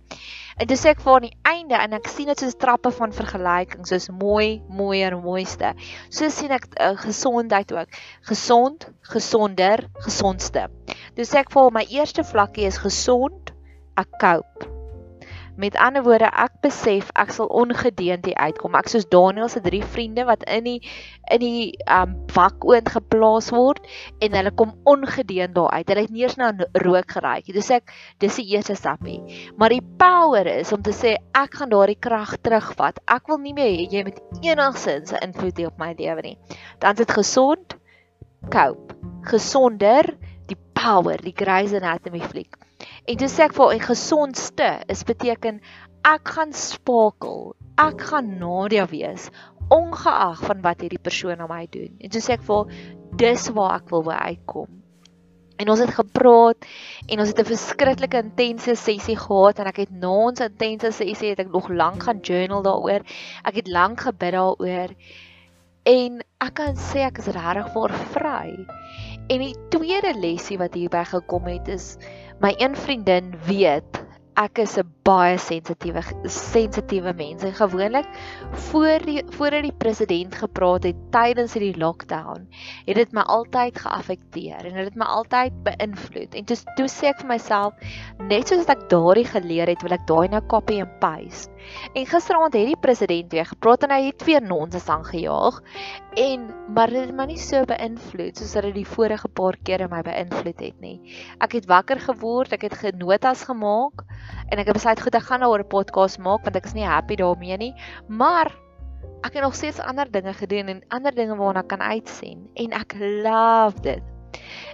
En 0.56 0.70
sê 0.72 0.88
ek 0.94 1.02
vir 1.04 1.12
aan 1.12 1.24
die 1.26 1.36
einde 1.44 1.76
en 1.76 1.96
ek 1.98 2.06
sien 2.08 2.30
dit 2.30 2.40
soos 2.40 2.54
trappe 2.56 2.88
van 2.96 3.12
vergelyking, 3.12 3.82
soos 3.88 4.06
mooi, 4.08 4.62
mooier, 4.72 5.16
mooiste. 5.20 5.74
So 6.08 6.30
sien 6.32 6.54
ek 6.56 6.64
uh, 6.80 6.94
gesondheid 7.02 7.74
ook. 7.76 7.98
Gesond, 8.30 8.88
gesonder, 9.12 9.84
gesondste. 10.06 10.70
Sê 11.20 11.42
ek 11.42 11.52
vir 11.52 11.76
my 11.76 11.84
eerste 11.98 12.24
vlakkie 12.24 12.70
is 12.70 12.80
gesond, 12.80 13.52
ek 14.00 14.16
cope. 14.22 14.75
Met 15.56 15.76
ander 15.80 16.02
woorde, 16.04 16.28
ek 16.28 16.58
besef 16.60 17.08
ek 17.16 17.30
sal 17.32 17.48
ongedeend 17.48 18.26
hier 18.28 18.36
uitkom. 18.36 18.74
Ek 18.76 18.90
soos 18.92 19.06
Daniel 19.08 19.48
se 19.48 19.62
drie 19.64 19.80
vriende 19.80 20.26
wat 20.28 20.42
in 20.52 20.66
die 20.66 20.80
in 21.32 21.40
die 21.40 21.70
um 21.88 22.12
wakoond 22.36 22.90
geplaas 22.92 23.48
word 23.54 23.80
en 24.20 24.36
hulle 24.36 24.52
kom 24.52 24.74
ongedeend 24.84 25.54
daar 25.56 25.72
uit. 25.78 25.88
Hulle 25.88 26.04
het 26.04 26.12
nie 26.12 26.26
eens 26.26 26.36
na 26.36 26.50
rook 26.84 27.16
geruik 27.16 27.48
nie. 27.48 27.56
Dis 27.56 27.72
ek 27.72 27.94
dis 28.20 28.36
die 28.42 28.50
eerste 28.52 28.76
stapie. 28.76 29.16
Maar 29.56 29.72
die 29.78 29.84
power 30.02 30.52
is 30.58 30.74
om 30.76 30.84
te 30.84 30.92
sê 30.92 31.16
ek 31.32 31.56
gaan 31.62 31.72
daardie 31.72 31.98
krag 32.04 32.36
terugvat. 32.44 33.00
Ek 33.08 33.32
wil 33.32 33.40
nie 33.40 33.56
meer 33.56 33.72
hê 33.72 33.88
jy 33.96 34.04
met 34.10 34.20
enigsins 34.44 35.16
'n 35.16 35.24
invloed 35.30 35.56
hê 35.56 35.66
op 35.72 35.80
my 35.80 35.94
lewe 35.96 36.22
nie. 36.22 36.36
Dan 36.84 36.92
is 36.92 37.06
dit 37.06 37.16
gesond, 37.16 37.78
cope. 38.52 38.92
Gesonder, 39.26 40.04
die 40.46 40.58
power, 40.76 41.16
die 41.16 41.34
Grey's 41.34 41.72
Anatomy 41.72 42.20
fliek. 42.20 42.65
En 43.06 43.16
toe 43.16 43.28
sê 43.28 43.44
ek 43.46 43.54
vir 43.54 43.74
'n 43.74 43.80
gesondste 43.80 44.70
is 44.88 45.04
beteken 45.04 45.60
ek 46.04 46.28
gaan 46.28 46.52
spakel. 46.52 47.54
Ek 47.76 48.00
gaan 48.00 48.38
Nadia 48.38 48.86
wees 48.86 49.30
ongeag 49.68 50.40
van 50.46 50.62
wat 50.62 50.80
hierdie 50.80 51.02
persoon 51.02 51.40
aan 51.40 51.50
my 51.50 51.66
doen. 51.70 51.96
En 51.98 52.10
toe 52.10 52.22
sê 52.22 52.36
ek 52.38 52.44
vir 52.46 52.72
dis 53.18 53.48
waar 53.56 53.80
ek 53.80 53.90
wil 53.90 54.04
by 54.06 54.18
uitkom. 54.30 54.82
En 55.56 55.70
ons 55.72 55.80
het 55.80 55.94
gepraat 55.96 56.66
en 57.08 57.20
ons 57.20 57.28
het 57.28 57.38
'n 57.40 57.52
verskriklike 57.52 58.18
intense 58.22 58.74
sessie 58.76 59.16
gehad 59.16 59.58
en 59.58 59.66
ek 59.66 59.76
het 59.76 59.90
na 59.90 60.08
ons 60.08 60.40
intense 60.40 60.92
sessie 60.92 61.30
het 61.30 61.40
ek 61.40 61.52
nog 61.52 61.68
lank 61.68 62.02
gaan 62.02 62.20
journal 62.20 62.62
daaroor. 62.62 63.02
Ek 63.44 63.54
het 63.54 63.68
lank 63.68 64.00
gebid 64.00 64.32
daaroor. 64.32 64.90
En 65.86 66.22
ek 66.40 66.54
kan 66.54 66.76
sê 66.76 67.06
ek 67.06 67.18
is 67.18 67.26
regtig 67.26 67.72
vir 67.72 67.92
vry. 68.12 68.66
En 69.28 69.38
die 69.40 69.56
tweede 69.70 70.14
lesie 70.18 70.58
wat 70.58 70.74
hierby 70.74 71.04
gekom 71.04 71.46
het 71.46 71.68
is 71.68 71.96
My 72.36 72.52
een 72.60 72.74
vriendin 72.76 73.30
weet 73.46 73.96
ek 74.36 74.58
is 74.60 74.74
'n 74.76 74.84
baie 75.08 75.38
sensitiewe 75.40 76.02
sensitiewe 76.28 77.14
mens 77.16 77.44
en 77.48 77.54
gewoonlik 77.56 78.08
voor 78.66 79.06
die 79.06 79.22
voordat 79.38 79.64
die 79.64 79.78
president 79.84 80.36
gepraat 80.42 80.84
het 80.84 80.98
tydens 81.14 81.54
hierdie 81.56 81.80
lockdown 81.80 82.44
het 82.84 83.00
dit 83.00 83.16
my 83.16 83.24
altyd 83.38 83.80
geaffekteer 83.80 84.68
en 84.68 84.76
dit 84.76 84.84
het 84.90 85.00
my 85.00 85.08
altyd 85.08 85.56
beïnvloed. 85.64 86.36
En 86.36 86.44
toe 86.44 86.58
toe 86.76 86.88
sê 86.92 87.08
ek 87.14 87.24
vir 87.24 87.32
myself 87.32 87.88
net 88.28 88.52
soos 88.52 88.68
ek 88.68 88.84
daardie 88.92 89.24
geleer 89.32 89.72
het 89.72 89.82
wil 89.82 89.96
ek 89.96 90.04
daai 90.12 90.28
nou 90.28 90.44
copy 90.52 90.82
and 90.84 91.00
paste 91.00 91.55
en 91.92 92.06
gisteraand 92.06 92.54
het 92.54 92.66
die 92.66 92.80
president 92.80 93.32
weer 93.32 93.46
gepraat 93.46 93.86
en 93.86 93.94
hy 93.94 94.00
het 94.06 94.24
weer 94.24 94.42
nonsens 94.42 94.88
aangejaag. 94.88 95.60
En 96.16 96.48
maar 96.74 96.90
dit 96.90 97.06
het 97.06 97.14
my 97.14 97.26
nie 97.30 97.38
so 97.40 97.64
beïnvloed 97.68 98.38
soos 98.40 98.52
dit 98.52 98.74
die 98.74 98.86
vorige 98.88 99.28
paar 99.28 99.56
kere 99.62 99.88
my 99.92 100.02
beïnvloed 100.06 100.60
het 100.60 100.80
nie. 100.80 100.98
Ek 101.38 101.58
het 101.58 101.68
wakker 101.70 102.00
geword 102.00 102.52
ek 102.56 102.68
het 102.68 102.78
genotas 102.80 103.46
gemaak 103.48 104.04
en 104.48 104.58
ek 104.58 104.66
het 104.66 104.78
besluit 104.78 105.02
goed 105.02 105.14
ek 105.14 105.28
gaan 105.30 105.40
nou 105.40 105.52
'n 105.58 105.66
podcast 105.66 106.18
maak 106.18 106.44
want 106.44 106.56
ek 106.56 106.66
is 106.66 106.74
nie 106.74 106.86
happy 106.86 107.16
daarmee 107.16 107.56
nie. 107.56 107.74
Maar 108.08 108.52
ek 109.22 109.32
het 109.34 109.42
nog 109.42 109.54
steeds 109.54 109.80
ander 109.80 110.10
dinge 110.10 110.32
gedoen 110.32 110.68
en 110.68 110.84
ander 110.88 111.14
dinge 111.14 111.36
waarna 111.36 111.62
kan 111.62 111.80
uitsien 111.80 112.50
en 112.54 112.72
ek 112.72 112.94
love 112.98 113.80
dit 113.82 114.15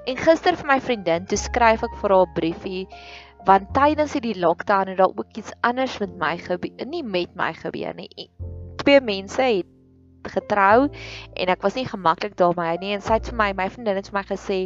en 0.07 0.17
gister 0.17 0.57
vir 0.57 0.67
my 0.67 0.79
vriendin 0.81 1.27
toe 1.27 1.39
skryf 1.39 1.85
ek 1.89 1.95
vir 2.01 2.15
haar 2.15 2.27
'n 2.27 2.35
briefie 2.39 2.87
want 3.47 3.73
tydens 3.75 4.15
hierdie 4.15 4.39
lockdown 4.39 4.89
het 4.89 4.99
daar 4.99 5.15
ook 5.17 5.37
iets 5.39 5.53
anders 5.61 5.99
met 5.99 6.17
my 6.19 6.37
gebeur 6.39 6.87
nie 6.87 7.03
met 7.03 7.35
my 7.35 7.53
gebeur 7.53 7.95
nie. 7.95 8.31
Twee 8.83 9.01
mense 9.01 9.43
het 9.43 9.67
getrou 10.31 10.89
en 11.35 11.49
ek 11.55 11.63
was 11.63 11.75
nie 11.75 11.87
gemaklik 11.87 12.37
daarmee 12.39 12.79
nie 12.79 12.93
en 12.95 13.03
sy 13.03 13.19
het 13.19 13.31
vir 13.31 13.39
my 13.39 13.53
my 13.59 13.69
vriendin 13.71 13.99
het 13.99 14.11
vir 14.11 14.19
my 14.21 14.27
gesê 14.29 14.59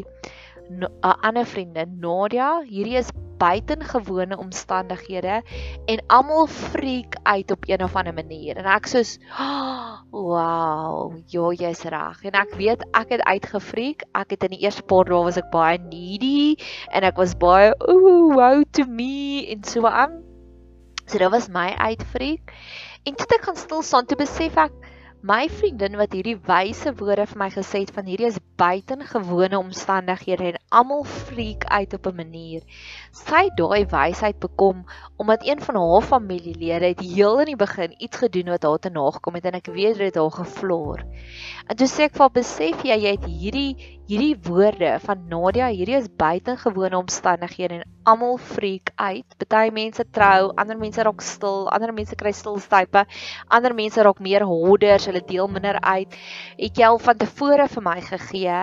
'n 0.71 0.89
ander 1.23 1.47
vriendin 1.47 1.99
Nadia 2.01 2.61
hierdie 2.61 2.99
is 2.99 3.11
buitengewone 3.39 4.39
omstandighede 4.39 5.43
en 5.87 6.03
almal 6.07 6.47
freak 6.47 7.17
uit 7.23 7.51
op 7.51 7.69
een 7.69 7.83
of 7.83 7.97
ander 7.97 8.15
manier. 8.15 8.57
En 8.57 8.65
ek 8.65 8.87
soos, 8.87 9.19
oh, 9.39 10.01
"Wow, 10.11 11.17
ja, 11.27 11.53
jy's 11.53 11.83
reg." 11.83 12.23
En 12.23 12.33
ek 12.33 12.55
weet 12.55 12.87
ek 12.93 13.09
het 13.09 13.23
uitgefreak. 13.23 14.05
Ek 14.13 14.31
het 14.31 14.43
in 14.45 14.51
die 14.51 14.65
eerste 14.65 14.83
paar 14.83 15.05
dae 15.05 15.23
was 15.25 15.37
ek 15.37 15.51
baie 15.51 15.79
needy 15.79 16.57
en 16.91 17.03
ek 17.03 17.17
was 17.17 17.35
baie, 17.35 17.75
"Ooh, 17.89 18.35
wow 18.35 18.65
to 18.73 18.85
me" 18.85 19.47
en 19.49 19.65
so 19.65 19.87
aan. 19.87 20.23
So 21.07 21.19
dit 21.19 21.31
was 21.31 21.49
my 21.49 21.75
uitfreak. 21.79 22.53
En 23.05 23.15
toe 23.15 23.27
ek 23.37 23.45
gaan 23.45 23.57
stil 23.57 23.83
staan 23.83 24.07
te 24.07 24.17
besef 24.17 24.57
ek 24.57 24.73
My 25.25 25.47
vriendin 25.49 25.97
wat 25.97 26.13
hierdie 26.13 26.37
wyse 26.45 26.91
woorde 26.99 27.25
vir 27.31 27.39
my 27.41 27.47
gesê 27.49 27.81
het 27.87 27.93
van 27.97 28.05
hierdie 28.05 28.27
is 28.29 28.37
buitengewone 28.61 29.57
omstandighede 29.57 30.51
en 30.51 30.59
almal 30.69 31.07
freak 31.09 31.65
uit 31.73 31.95
op 31.97 32.07
'n 32.11 32.17
manier. 32.17 32.63
Sy 33.13 33.49
daai 33.57 33.87
wysheid 33.89 34.39
bekom 34.39 34.85
omdat 35.17 35.47
een 35.47 35.61
van 35.61 35.77
haar 35.81 36.03
familielede 36.03 36.93
het 36.93 37.01
heel 37.01 37.41
in 37.41 37.47
die 37.47 37.57
begin 37.57 37.95
iets 37.97 38.17
gedoen 38.17 38.53
wat 38.53 38.63
haar 38.63 38.79
te 38.79 38.91
nagekom 38.91 39.35
het 39.35 39.45
en 39.45 39.57
ek 39.57 39.73
weet 39.73 39.97
dit 39.97 40.13
het 40.13 40.21
haar 40.21 40.31
gevloer. 40.31 41.01
En 41.67 41.77
toe 41.77 41.89
sê 41.89 42.01
ek 42.05 42.13
vir 42.13 42.21
haar 42.21 42.37
besef 42.37 42.85
jy 42.85 42.97
jy 43.01 43.17
het 43.17 43.25
hierdie 43.25 44.03
hierdie 44.07 44.37
woorde 44.47 44.93
van 45.03 45.23
Nadia, 45.29 45.67
hierdie 45.75 45.97
is 45.99 46.07
buitengewone 46.21 46.95
omstandighede 46.95 47.81
en 47.81 47.89
almal 48.07 48.37
freak 48.39 48.93
uit. 49.03 49.27
Party 49.41 49.73
mense 49.75 50.05
trou, 50.15 50.53
ander 50.63 50.79
mense 50.79 51.03
raak 51.03 51.25
stil, 51.27 51.67
ander 51.75 51.91
mense 51.97 52.15
kry 52.19 52.31
stilstype, 52.31 53.03
ander 53.51 53.75
mense 53.75 54.03
raak 54.07 54.23
meer 54.23 54.47
hoorders, 54.47 55.09
hulle 55.11 55.25
deel 55.27 55.51
minder 55.51 55.81
uit. 55.83 56.15
Het 56.61 56.79
jy 56.79 56.87
al 56.93 57.03
van 57.03 57.19
tevore 57.19 57.67
vir 57.75 57.87
my 57.89 57.97
gegee? 58.13 58.61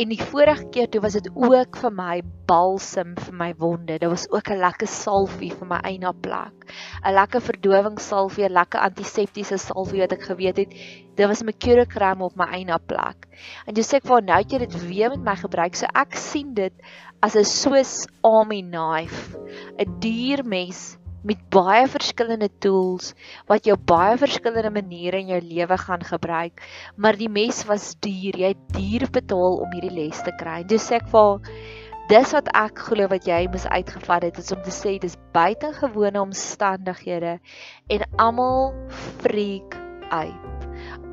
En 0.00 0.08
die 0.08 0.16
vorige 0.16 0.64
keer 0.72 0.86
toe 0.88 1.00
was 1.04 1.12
dit 1.18 1.26
ook 1.36 1.76
vir 1.76 1.92
my 1.92 2.14
balsem 2.48 3.10
vir 3.20 3.34
my 3.36 3.48
wonde. 3.60 3.98
Dit 4.00 4.08
was 4.08 4.24
ook 4.32 4.48
'n 4.48 4.62
lekker 4.62 4.88
salfie 4.88 5.50
vir 5.52 5.68
my 5.68 5.80
eina 5.84 6.12
plek. 6.12 6.72
'n 7.04 7.12
Lekker 7.12 7.40
verdowingssalfie, 7.40 8.44
'n 8.48 8.56
lekker 8.56 8.80
antiseptiese 8.80 9.58
salfie 9.58 10.00
wat 10.00 10.12
ek 10.12 10.22
geweet 10.22 10.56
het, 10.56 10.72
dit 11.16 11.26
was 11.28 11.42
my 11.42 11.52
curicram 11.52 12.22
op 12.22 12.34
my 12.34 12.46
eina 12.46 12.78
plek. 12.78 13.28
En 13.66 13.74
jy 13.74 13.82
sê 13.82 14.00
ek 14.00 14.06
vir 14.08 14.22
nou 14.22 14.40
jy 14.40 14.58
dit 14.58 14.88
weer 14.88 15.10
met 15.10 15.24
my 15.24 15.36
gebruik, 15.36 15.76
so 15.76 15.86
ek 15.94 16.16
sien 16.16 16.54
dit 16.54 16.72
as 17.20 17.36
'n 17.36 17.44
Swiss 17.44 18.06
Army 18.22 18.62
knife, 18.62 19.36
'n 19.76 20.00
diermes 20.00 20.96
met 21.22 21.40
baie 21.52 21.84
verskillende 21.90 22.48
tools 22.64 23.12
wat 23.50 23.66
jou 23.68 23.76
baie 23.76 24.16
verskillende 24.20 24.72
maniere 24.72 25.20
in 25.20 25.32
jou 25.34 25.40
lewe 25.44 25.76
gaan 25.78 26.04
gebruik. 26.06 26.62
Maar 26.96 27.18
die 27.20 27.28
mes 27.28 27.64
was 27.68 27.92
duur. 28.00 28.38
Jy 28.40 28.54
het 28.54 28.74
duur 28.76 29.06
betaal 29.12 29.60
om 29.64 29.72
hierdie 29.74 29.94
les 29.94 30.22
te 30.24 30.32
kry. 30.40 30.62
Dis 30.64 30.88
sê 30.88 31.00
ek 31.00 31.10
vir 31.12 31.42
dis 32.10 32.32
wat 32.34 32.48
ek 32.58 32.80
glo 32.88 33.06
wat 33.12 33.26
jy 33.28 33.44
moes 33.52 33.68
uitgevat 33.70 34.24
het 34.26 34.38
is 34.40 34.50
om 34.50 34.62
te 34.64 34.72
sê 34.74 34.96
dis 34.98 35.18
buitengewone 35.36 36.18
omstandighede 36.18 37.36
en 37.94 38.06
almal 38.18 38.72
freak 39.22 39.76
uit. 40.10 40.56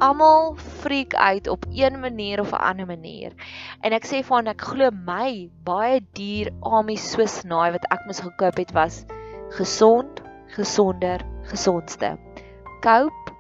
Almal 0.02 0.56
freak 0.82 1.14
uit 1.14 1.50
op 1.52 1.68
een 1.70 2.00
manier 2.00 2.42
of 2.42 2.54
'n 2.54 2.64
ander 2.72 2.88
manier. 2.88 3.36
En 3.84 3.94
ek 3.94 4.06
sê 4.06 4.24
vir 4.24 4.38
hom 4.38 4.48
ek 4.48 4.62
glo 4.62 4.90
my 4.92 5.50
baie 5.64 6.02
duur 6.14 6.50
Ami 6.62 6.96
Swiss 6.96 7.44
naai 7.44 7.72
wat 7.72 7.86
ek 7.92 8.06
moes 8.06 8.22
gekoop 8.22 8.58
het 8.58 8.72
was 8.72 9.06
gesond, 9.56 10.22
gesonder, 10.56 11.24
gesondste. 11.50 12.18
Cope, 12.84 13.34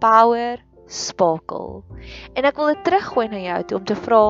power, 0.00 0.60
sparkle. 0.86 1.82
En 2.36 2.46
ek 2.46 2.58
wil 2.60 2.74
dit 2.74 2.84
teruggooi 2.86 3.26
na 3.32 3.42
jou 3.42 3.58
toe 3.64 3.78
om 3.80 3.88
te 3.88 3.98
vra 3.98 4.22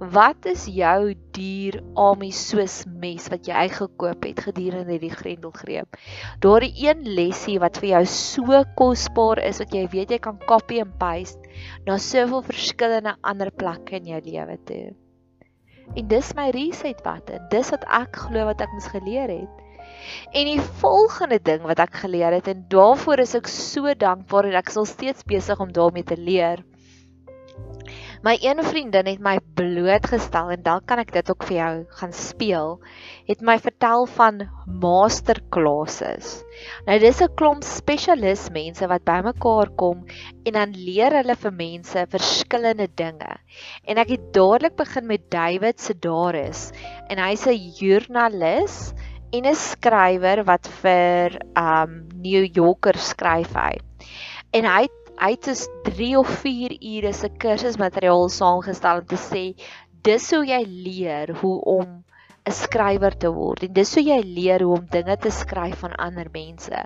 wat 0.00 0.46
is 0.48 0.62
jou 0.72 1.12
dier 1.36 1.76
Ami 2.00 2.30
Swiss 2.32 2.86
mes 2.88 3.26
wat 3.28 3.44
jy 3.50 3.66
gekoop 3.68 4.24
het 4.24 4.40
gedurende 4.46 4.94
hierdie 4.94 5.12
grendelgreep? 5.12 5.98
Daardie 6.40 6.72
een 6.86 7.04
lesie 7.04 7.58
wat 7.60 7.76
vir 7.82 7.90
jou 7.90 8.02
so 8.08 8.62
kosbaar 8.80 9.42
is 9.44 9.60
wat 9.60 9.76
jy 9.76 9.84
weet 9.92 10.14
jy 10.16 10.20
kan 10.24 10.40
copy 10.48 10.80
and 10.80 10.96
paste 11.02 11.52
na 11.84 11.98
soveel 12.00 12.40
verskillende 12.48 13.12
ander 13.20 13.52
plekke 13.52 14.00
in 14.00 14.08
jou 14.14 14.22
lewe 14.24 14.56
toe. 14.64 14.84
En 16.00 16.08
dis 16.08 16.32
my 16.38 16.48
reset 16.54 17.02
button. 17.04 17.44
Dis 17.52 17.72
wat 17.74 17.84
ek 17.92 18.16
glo 18.24 18.46
wat 18.48 18.62
ek 18.64 18.72
moes 18.72 18.88
geleer 18.94 19.28
het. 19.28 19.64
En 20.32 20.44
die 20.44 20.60
volgende 20.82 21.40
ding 21.42 21.62
wat 21.62 21.78
ek 21.78 22.02
geleer 22.04 22.32
het 22.32 22.48
en 22.48 22.66
daarvoor 22.68 23.24
is 23.26 23.34
ek 23.38 23.50
so 23.50 23.94
dankbaar 23.94 24.50
en 24.50 24.58
ek 24.62 24.70
sal 24.74 24.88
steeds 24.88 25.26
besig 25.28 25.60
om 25.60 25.72
daarmee 25.72 26.04
te 26.04 26.16
leer. 26.16 26.64
My 28.20 28.34
een 28.36 28.58
vriendin 28.60 29.06
het 29.08 29.20
my 29.24 29.38
blootgestel 29.56 30.50
en 30.52 30.60
dan 30.60 30.82
kan 30.84 31.00
ek 31.00 31.12
dit 31.14 31.30
ook 31.32 31.44
vir 31.48 31.56
jou 31.56 31.70
gaan 32.00 32.12
speel. 32.12 32.74
Het 33.24 33.40
my 33.40 33.54
vertel 33.64 34.04
van 34.12 34.42
masterclasses. 34.82 36.42
Nou 36.84 36.98
dis 37.00 37.22
'n 37.24 37.32
klomp 37.40 37.64
spesialis 37.64 38.50
mense 38.52 38.86
wat 38.92 39.08
bymekaar 39.08 39.72
kom 39.82 40.04
en 40.44 40.52
dan 40.52 40.76
leer 40.76 41.16
hulle 41.16 41.36
vir 41.46 41.56
mense 41.62 42.06
verskillende 42.12 42.88
dinge. 42.94 43.32
En 43.88 43.96
ek 43.96 44.12
het 44.12 44.32
dadelik 44.36 44.76
begin 44.76 45.06
met 45.06 45.30
David 45.30 45.80
Sedaris 45.80 46.72
en 47.08 47.24
hy's 47.24 47.46
'n 47.46 47.72
joernalis 47.80 48.92
en 49.32 49.46
'n 49.46 49.54
skrywer 49.54 50.44
wat 50.44 50.68
vir 50.82 51.38
um 51.54 52.06
New 52.14 52.44
Yorker 52.44 52.98
skryf 52.98 53.54
hy. 53.54 53.78
En 54.52 54.64
hy 54.66 54.88
hy 55.20 55.30
het 55.34 55.44
dus 55.44 55.66
3 55.84 56.16
of 56.18 56.28
4 56.42 56.72
ure 56.80 57.12
se 57.12 57.28
kursusmateriaal 57.28 58.28
saamgestel 58.32 59.02
om 59.02 59.06
te 59.06 59.18
sê 59.20 59.42
dis 60.06 60.30
hoe 60.32 60.46
jy 60.48 60.62
leer 60.64 61.34
hoe 61.42 61.58
om 61.60 61.98
'n 62.50 62.56
skrywer 62.56 63.14
te 63.22 63.30
word 63.30 63.64
en 63.66 63.72
dis 63.76 63.92
hoe 63.94 64.02
jy 64.02 64.18
leer 64.26 64.64
hoe 64.66 64.74
om 64.78 64.86
dinge 64.90 65.16
te 65.22 65.30
skryf 65.34 65.84
van 65.84 65.94
ander 66.02 66.26
mense. 66.34 66.82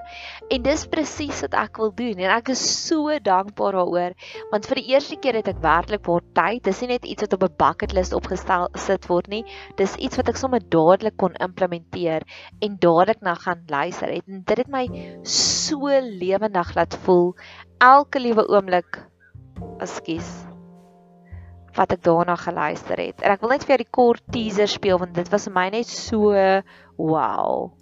En 0.52 0.64
dis 0.66 0.86
presies 0.92 1.40
wat 1.46 1.56
ek 1.62 1.80
wil 1.80 1.92
doen 1.96 2.20
en 2.20 2.34
ek 2.36 2.52
is 2.54 2.62
so 2.88 3.16
dankbaar 3.28 3.78
daaroor 3.78 4.16
want 4.52 4.68
vir 4.70 4.80
die 4.80 4.92
eerste 4.92 5.16
keer 5.16 5.40
het 5.40 5.48
ek 5.48 5.62
werklik 5.64 6.04
waar 6.10 6.24
tyd. 6.36 6.62
Dis 6.68 6.82
nie 6.84 6.92
net 6.94 7.08
iets 7.08 7.24
wat 7.24 7.36
op 7.38 7.48
'n 7.48 7.56
bucket 7.64 7.96
list 7.96 8.16
opgestel 8.20 8.68
sit 8.86 9.08
word 9.08 9.28
nie. 9.32 9.44
Dis 9.80 9.96
iets 9.96 10.20
wat 10.20 10.28
ek 10.28 10.40
sommer 10.40 10.60
dadelik 10.60 11.16
kon 11.16 11.34
implementeer 11.40 12.22
en 12.60 12.78
dadelik 12.78 13.22
na 13.22 13.34
gaan 13.34 13.64
luister 13.68 14.12
het. 14.12 14.24
En 14.28 14.44
dit 14.44 14.58
het 14.58 14.68
my 14.68 14.86
so 15.24 15.88
lewendig 16.24 16.74
laat 16.74 16.98
voel 17.04 17.34
elke 17.80 18.20
liewe 18.20 18.48
oomblik. 18.48 19.00
Ekskuus 19.80 20.53
wat 21.76 21.92
ek 21.92 22.02
daarna 22.02 22.36
geluister 22.36 23.00
het. 23.00 23.22
En 23.22 23.34
ek 23.34 23.40
wil 23.42 23.54
net 23.54 23.64
vir 23.64 23.74
jou 23.74 23.80
die 23.84 23.90
kort 23.90 24.22
teaser 24.32 24.68
speel 24.70 24.98
want 24.98 25.14
dit 25.14 25.30
was 25.32 25.48
vir 25.48 25.54
my 25.54 25.68
net 25.74 25.90
so 25.90 26.34
wow. 26.96 27.72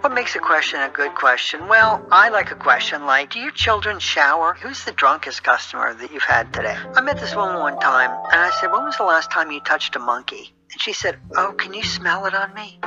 What 0.00 0.14
makes 0.14 0.36
a 0.36 0.38
question 0.38 0.80
a 0.80 0.88
good 0.88 1.14
question? 1.14 1.66
Well, 1.68 2.06
I 2.10 2.28
like 2.28 2.52
a 2.52 2.54
question 2.54 3.04
like, 3.04 3.30
do 3.30 3.40
your 3.40 3.50
children 3.50 3.98
shower? 3.98 4.54
Who's 4.54 4.84
the 4.84 4.92
drunkest 4.92 5.42
customer 5.42 5.92
that 5.92 6.12
you've 6.12 6.22
had 6.22 6.52
today? 6.52 6.76
I 6.94 7.00
met 7.00 7.18
this 7.18 7.34
woman 7.34 7.60
one 7.60 7.80
time 7.80 8.10
and 8.32 8.40
I 8.40 8.50
said, 8.60 8.70
when 8.70 8.84
was 8.84 8.96
the 8.96 9.04
last 9.04 9.30
time 9.30 9.50
you 9.50 9.60
touched 9.60 9.96
a 9.96 9.98
monkey? 9.98 10.54
And 10.72 10.80
she 10.80 10.92
said, 10.92 11.18
oh, 11.36 11.52
can 11.52 11.74
you 11.74 11.82
smell 11.82 12.26
it 12.26 12.34
on 12.34 12.54
me? 12.54 12.80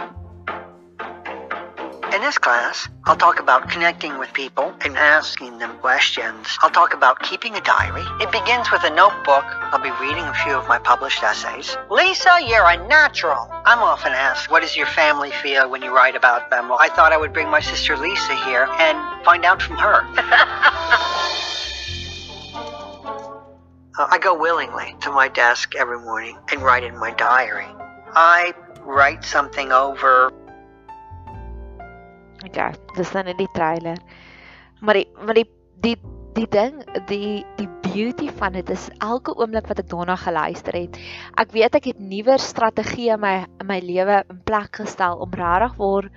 In 2.14 2.20
this 2.20 2.38
class, 2.38 2.90
I'll 3.06 3.16
talk 3.16 3.40
about 3.40 3.70
connecting 3.70 4.20
with 4.20 4.34
people 4.34 4.74
and 4.82 4.98
asking 4.98 5.60
them 5.60 5.78
questions. 5.78 6.46
I'll 6.62 6.70
talk 6.70 6.94
about 6.94 7.22
keeping 7.22 7.56
a 7.56 7.62
diary. 7.62 8.04
It 8.22 8.30
begins 8.34 8.70
with 8.70 8.84
a 8.84 8.90
notebook. 8.90 9.46
I'll 9.46 9.82
be 9.82 9.92
reading 9.92 10.26
a 10.26 10.34
few 10.44 10.52
of 10.52 10.68
my 10.68 10.78
published 10.78 11.24
essays. 11.24 11.78
Lisa, 11.90 12.40
you're 12.46 12.68
a 12.68 12.86
natural. 12.86 13.48
I'm 13.64 13.80
often 13.80 14.12
asked, 14.12 14.52
what 14.52 14.62
does 14.62 14.76
your 14.76 14.88
family 14.88 15.32
feel 15.32 15.70
when 15.70 15.82
you 15.82 15.96
write 15.96 16.18
about 16.18 16.50
them? 16.50 16.68
Well, 16.68 16.80
I 16.82 16.90
thought 16.90 17.14
I 17.14 17.18
would 17.18 17.32
bring 17.32 17.48
my 17.48 17.62
sister 17.62 17.96
Lisa 17.96 18.36
here 18.44 18.68
and 18.70 19.24
find 19.24 19.46
out 19.46 19.62
from 19.62 19.78
her. 19.78 20.04
Uh, 24.00 24.08
I 24.10 24.20
go 24.20 24.40
willingly 24.40 24.96
to 25.02 25.12
my 25.12 25.28
desk 25.28 25.76
every 25.76 26.00
morning 26.00 26.38
and 26.50 26.62
write 26.62 26.86
in 26.86 26.98
my 26.98 27.12
diary. 27.12 27.68
I 28.16 28.54
write 28.86 29.26
something 29.26 29.74
over 29.74 30.32
Okay, 32.48 32.74
dis 32.98 33.12
dan 33.14 33.28
net 33.30 33.38
die 33.38 33.52
trailer. 33.54 34.00
Maar 34.82 35.02
die 35.02 35.08
maar 35.22 35.38
die 35.38 35.50
die 35.82 35.98
die 36.36 36.48
ding, 36.48 36.78
die 37.10 37.44
die 37.58 37.68
beauty 37.84 38.30
van 38.40 38.56
dit 38.56 38.70
is 38.72 38.88
elke 39.04 39.34
oomblik 39.36 39.68
wat 39.68 39.82
ek 39.84 39.90
daarna 39.92 40.16
geluister 40.20 40.78
het. 40.78 40.98
Ek 41.42 41.52
weet 41.54 41.76
ek 41.78 41.90
het 41.92 42.00
nuwe 42.00 42.38
strategieë 42.40 43.18
in 43.18 43.24
my 43.24 43.36
in 43.44 43.68
my 43.68 43.80
lewe 43.84 44.22
in 44.32 44.40
plek 44.48 44.82
gestel 44.82 45.20
om 45.22 45.34
regtig 45.36 45.76
waar 45.82 46.08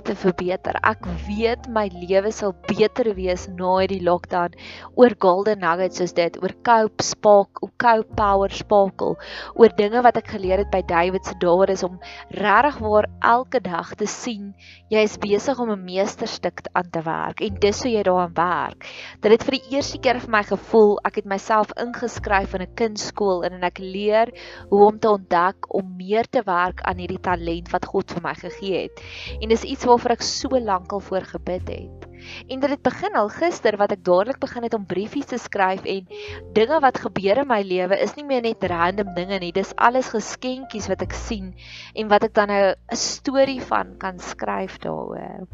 te 0.00 0.14
verbeter. 0.14 0.78
Ek 0.82 1.06
weet 1.26 1.68
my 1.68 1.88
lewe 1.92 2.32
sal 2.32 2.54
beter 2.68 3.12
wees 3.14 3.46
na 3.48 3.76
hierdie 3.80 4.02
lockdown 4.02 4.56
oor 4.96 5.14
golden 5.18 5.60
nuggets 5.60 6.00
soos 6.00 6.14
dit, 6.16 6.36
oor 6.42 6.54
cope 6.66 7.04
spark, 7.04 7.62
oor 7.62 7.72
cope 7.78 8.16
power 8.16 8.50
sparkle, 8.50 9.14
oor 9.54 9.74
dinge 9.76 10.02
wat 10.02 10.16
ek 10.16 10.32
geleer 10.34 10.64
het 10.64 10.70
by 10.72 10.82
David 10.88 11.24
se 11.24 11.34
daar 11.40 11.70
is 11.70 11.84
om 11.86 12.00
regtig 12.30 12.78
waar 12.80 13.08
elke 13.20 13.60
dag 13.60 13.94
te 13.94 14.06
sien 14.06 14.54
jy 14.92 15.04
is 15.06 15.16
besig 15.18 15.58
om 15.58 15.70
'n 15.70 15.84
meesterstuk 15.84 16.66
aan 16.72 16.90
te 16.90 17.02
werk 17.02 17.40
en 17.40 17.54
dis 17.60 17.82
hoe 17.82 17.90
jy 17.90 18.02
daaraan 18.02 18.34
werk. 18.34 18.86
Dit 19.20 19.32
het 19.32 19.42
vir 19.42 19.58
die 19.58 19.76
eerste 19.76 19.98
keer 19.98 20.20
vir 20.20 20.30
my 20.30 20.42
gevoel 20.42 20.98
ek 21.04 21.16
het 21.16 21.26
myself 21.26 21.72
ingeskryf 21.80 22.54
in 22.54 22.62
'n 22.62 22.74
kindskool 22.74 23.44
en 23.44 23.64
ek 23.64 23.78
leer 23.78 24.30
hoe 24.70 24.84
om 24.86 24.98
te 24.98 25.08
ontdek 25.08 25.74
om 25.74 25.96
meer 25.96 26.24
te 26.30 26.42
werk 26.46 26.82
aan 26.82 26.98
hierdie 26.98 27.20
talent 27.20 27.70
wat 27.72 27.86
God 27.86 28.10
vir 28.12 28.22
my 28.22 28.34
gegee 28.34 28.82
het. 28.82 29.00
En 29.40 29.48
dis 29.48 29.64
iets 29.64 29.83
waarvoor 29.84 30.16
ek 30.16 30.24
so 30.26 30.58
lank 30.60 30.92
al 30.92 31.00
voor 31.00 31.24
gebid 31.34 31.68
het. 31.68 32.08
En 32.48 32.60
dit 32.60 32.70
het 32.70 32.82
begin 32.82 33.16
al 33.20 33.28
gister 33.28 33.76
wat 33.76 33.92
ek 33.92 34.04
dadelik 34.04 34.38
begin 34.40 34.64
het 34.64 34.74
om 34.76 34.86
briefies 34.88 35.28
te 35.28 35.38
skryf 35.38 35.84
en 35.84 36.06
dinge 36.56 36.78
wat 36.80 37.02
gebeur 37.02 37.42
in 37.42 37.50
my 37.50 37.60
lewe 37.62 37.98
is 38.00 38.14
nie 38.16 38.24
meer 38.24 38.44
net 38.44 38.64
random 38.64 39.12
dinge 39.16 39.38
nie, 39.42 39.52
dis 39.52 39.74
alles 39.76 40.08
geskenkies 40.14 40.88
wat 40.88 41.04
ek 41.04 41.12
sien 41.12 41.52
en 41.94 42.08
wat 42.12 42.24
ek 42.24 42.34
dan 42.34 42.48
nou 42.48 42.64
'n 42.72 42.96
storie 42.96 43.60
van 43.60 43.96
kan 43.98 44.18
skryf 44.18 44.78
daaroor. 44.80 45.44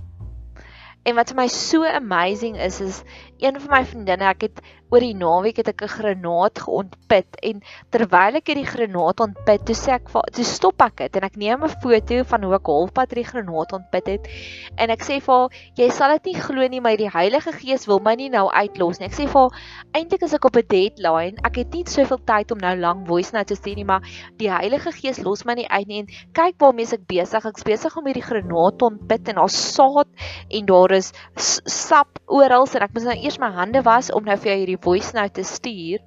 En 1.08 1.16
wat 1.16 1.30
vir 1.32 1.36
my 1.36 1.48
so 1.48 1.84
amazing 1.84 2.56
is 2.60 2.80
is 2.80 3.04
een 3.40 3.60
van 3.60 3.70
my 3.70 3.84
vriendinne, 3.84 4.28
ek 4.30 4.46
het 4.48 4.62
oor 4.90 5.04
die 5.04 5.14
naweek 5.14 5.60
het 5.60 5.68
ek 5.70 5.82
'n 5.86 5.88
granaat 5.88 6.58
geontpit 6.58 7.36
en 7.46 7.62
terwyl 7.94 8.36
ek 8.36 8.48
hierdie 8.50 8.66
granaat 8.66 9.20
ontpit, 9.20 9.64
toe 9.66 9.74
sê 9.74 9.94
ek 9.94 10.10
toe 10.10 10.44
stop 10.44 10.82
ek 10.82 10.96
dit 10.96 11.16
en 11.16 11.24
ek 11.24 11.36
neem 11.36 11.62
'n 11.64 11.76
foto 11.82 12.24
van 12.24 12.42
hoe 12.42 12.54
ek 12.54 12.66
halfpad 12.66 13.10
hierdie 13.10 13.30
granaat 13.30 13.72
ontpit 13.72 14.06
het 14.06 14.28
en 14.76 14.90
ek 14.90 15.02
sê 15.02 15.20
vir 15.22 15.34
haar, 15.34 15.48
jy 15.76 15.88
sal 15.90 16.10
dit 16.18 16.32
nie 16.32 16.40
glo 16.40 16.68
nie, 16.68 16.80
maar 16.80 16.96
die 16.96 17.08
Heilige 17.08 17.52
Gees 17.52 17.86
wil 17.86 18.00
my 18.00 18.14
nie 18.14 18.28
nou 18.28 18.50
uitlos 18.50 18.98
nie. 18.98 19.06
Ek 19.06 19.14
sê 19.14 19.26
vir 19.28 19.40
haar, 19.40 19.52
eintlik 19.94 20.22
is 20.22 20.34
ek 20.34 20.44
op 20.44 20.56
'n 20.56 20.66
deadline. 20.68 21.38
Ek 21.44 21.56
het 21.56 21.72
nie 21.72 21.84
soveel 21.86 22.18
tyd 22.26 22.50
om 22.50 22.58
nou 22.58 22.76
lank 22.76 23.06
voice 23.06 23.32
note 23.32 23.46
te 23.46 23.54
stuur 23.54 23.76
nie, 23.76 23.84
maar 23.84 24.02
die 24.38 24.50
Heilige 24.50 24.92
Gees 24.92 25.18
los 25.18 25.44
my 25.44 25.54
nie 25.54 25.68
uit 25.68 25.86
nie 25.86 26.00
en 26.00 26.08
kyk 26.32 26.58
waarmee 26.58 26.86
ek 26.92 27.06
besig. 27.06 27.44
Ek's 27.44 27.62
besig 27.62 27.96
om 27.96 28.06
hierdie 28.06 28.22
granaat 28.22 28.82
ontpit 28.82 29.28
en 29.28 29.36
daar's 29.36 29.74
saad 29.74 30.08
en 30.50 30.66
daar 30.66 30.92
is 30.92 31.12
sap 31.38 32.18
oral 32.26 32.66
en 32.74 32.82
ek 32.82 32.94
moet 32.94 33.04
nou 33.04 33.29
eers 33.30 33.38
my 33.38 33.50
hande 33.54 33.82
was 33.86 34.10
om 34.10 34.24
nou 34.26 34.34
vir 34.42 34.50
jou 34.50 34.60
hierdie 34.64 34.80
voice 34.82 35.14
note 35.14 35.38
te 35.38 35.44
stuur. 35.46 36.02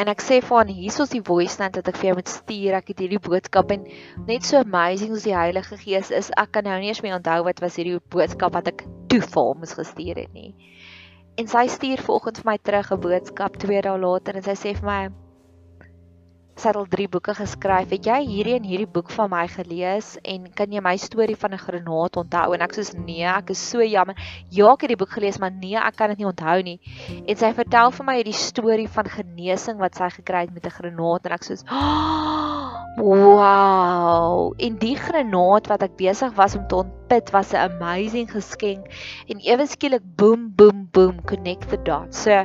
En 0.00 0.08
ek 0.08 0.22
sê 0.24 0.38
vir 0.40 0.56
aan 0.56 0.70
hiersoos 0.72 1.10
die 1.12 1.20
voice 1.26 1.58
note 1.60 1.82
wat 1.82 1.90
ek 1.90 1.98
vir 2.00 2.08
jou 2.10 2.14
moet 2.20 2.30
stuur. 2.30 2.76
Ek 2.78 2.92
het 2.92 3.02
hierdie 3.02 3.20
boodskap 3.24 3.74
en 3.74 3.82
net 4.28 4.46
so 4.46 4.62
amazing 4.62 5.10
soos 5.12 5.26
die 5.26 5.34
Heilige 5.36 5.76
Gees 5.80 6.12
is, 6.14 6.30
ek 6.40 6.54
kan 6.54 6.68
nou 6.68 6.78
nie 6.80 6.92
eens 6.92 7.02
meer 7.04 7.18
onthou 7.18 7.42
wat 7.48 7.60
was 7.64 7.80
hierdie 7.80 7.98
boodskap 8.14 8.54
wat 8.54 8.70
ek 8.70 8.86
toe 9.10 9.20
vir 9.26 9.42
hom 9.42 9.58
moes 9.64 9.74
gestuur 9.76 10.22
het 10.22 10.30
nie. 10.36 10.54
En 11.36 11.50
sy 11.50 11.66
stuur 11.72 12.04
vanoggend 12.06 12.40
vir 12.40 12.52
my 12.52 12.56
terug 12.62 12.94
'n 12.94 13.02
boodskap 13.08 13.58
2 13.58 13.82
dae 13.88 13.98
later 13.98 14.38
en 14.38 14.46
sy 14.46 14.56
sê 14.62 14.76
vir 14.78 14.86
my 14.86 15.02
sy 16.60 16.68
het 16.68 16.76
al 16.76 16.88
3 16.92 17.08
boeke 17.08 17.32
geskryf. 17.36 17.92
Het 17.94 18.06
jy 18.10 18.18
hierdie 18.28 18.54
en 18.58 18.66
hierdie 18.68 18.88
boek 18.88 19.10
van 19.14 19.30
my 19.32 19.46
gelees 19.48 20.12
en 20.28 20.44
kan 20.56 20.72
jy 20.72 20.82
my 20.84 20.92
storie 21.00 21.36
van 21.36 21.54
'n 21.56 21.62
granaat 21.62 22.16
onthou? 22.20 22.54
En 22.54 22.60
ek 22.60 22.74
sê 22.76 22.84
nee, 22.98 23.24
ek 23.24 23.50
is 23.50 23.62
so 23.70 23.82
jammer. 23.82 24.16
Ja, 24.50 24.72
ek 24.72 24.82
het 24.82 24.92
die 24.92 25.00
boek 25.00 25.12
gelees, 25.16 25.38
maar 25.38 25.50
nee, 25.50 25.76
ek 25.76 25.96
kan 25.96 26.08
dit 26.08 26.18
nie 26.18 26.26
onthou 26.26 26.62
nie. 26.62 26.80
En 27.26 27.36
sy 27.36 27.52
vertel 27.52 27.90
vir 27.90 28.06
my 28.06 28.16
hierdie 28.16 28.36
storie 28.36 28.88
van 28.88 29.04
genesing 29.04 29.78
wat 29.78 29.94
sy 29.94 30.10
gekry 30.10 30.40
het 30.46 30.52
met 30.52 30.66
'n 30.66 30.70
granaat 30.70 31.26
en 31.26 31.32
ek 31.32 31.44
sê 31.44 31.56
oh, 31.70 32.76
wow. 32.96 34.52
En 34.58 34.76
die 34.78 34.96
granaat 34.96 35.66
wat 35.66 35.82
ek 35.82 35.96
besig 35.96 36.34
was 36.36 36.56
om 36.56 36.66
te 36.68 36.76
ontpit 36.76 37.30
was 37.30 37.52
'n 37.52 37.56
amazing 37.56 38.30
geskenk 38.30 38.84
en 39.28 39.40
ewe 39.40 39.66
skielik 39.66 40.02
boom 40.16 40.52
boom 40.54 40.88
boom 40.92 41.24
connect 41.24 41.70
the 41.70 41.78
dots. 41.82 42.22
So 42.22 42.44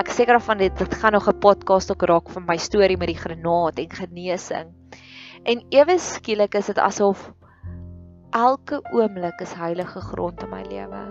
ek 0.00 0.10
seker 0.10 0.40
van 0.42 0.58
dit 0.58 0.78
dit 0.78 0.94
gaan 1.00 1.12
nog 1.12 1.28
'n 1.28 1.38
podcast 1.38 1.90
ook 1.90 2.02
raak 2.02 2.30
van 2.30 2.44
my 2.46 2.56
storie 2.56 2.96
met 2.96 3.08
die 3.08 3.18
granaat 3.18 3.78
en 3.78 3.90
genesing. 3.90 4.72
En 5.44 5.64
ewe 5.70 5.98
skielik 5.98 6.54
is 6.54 6.66
dit 6.66 6.78
asof 6.78 7.32
elke 8.30 8.80
oomblik 8.92 9.40
is 9.40 9.52
heilige 9.52 10.00
grond 10.00 10.42
in 10.42 10.50
my 10.50 10.62
lewe. 10.62 11.04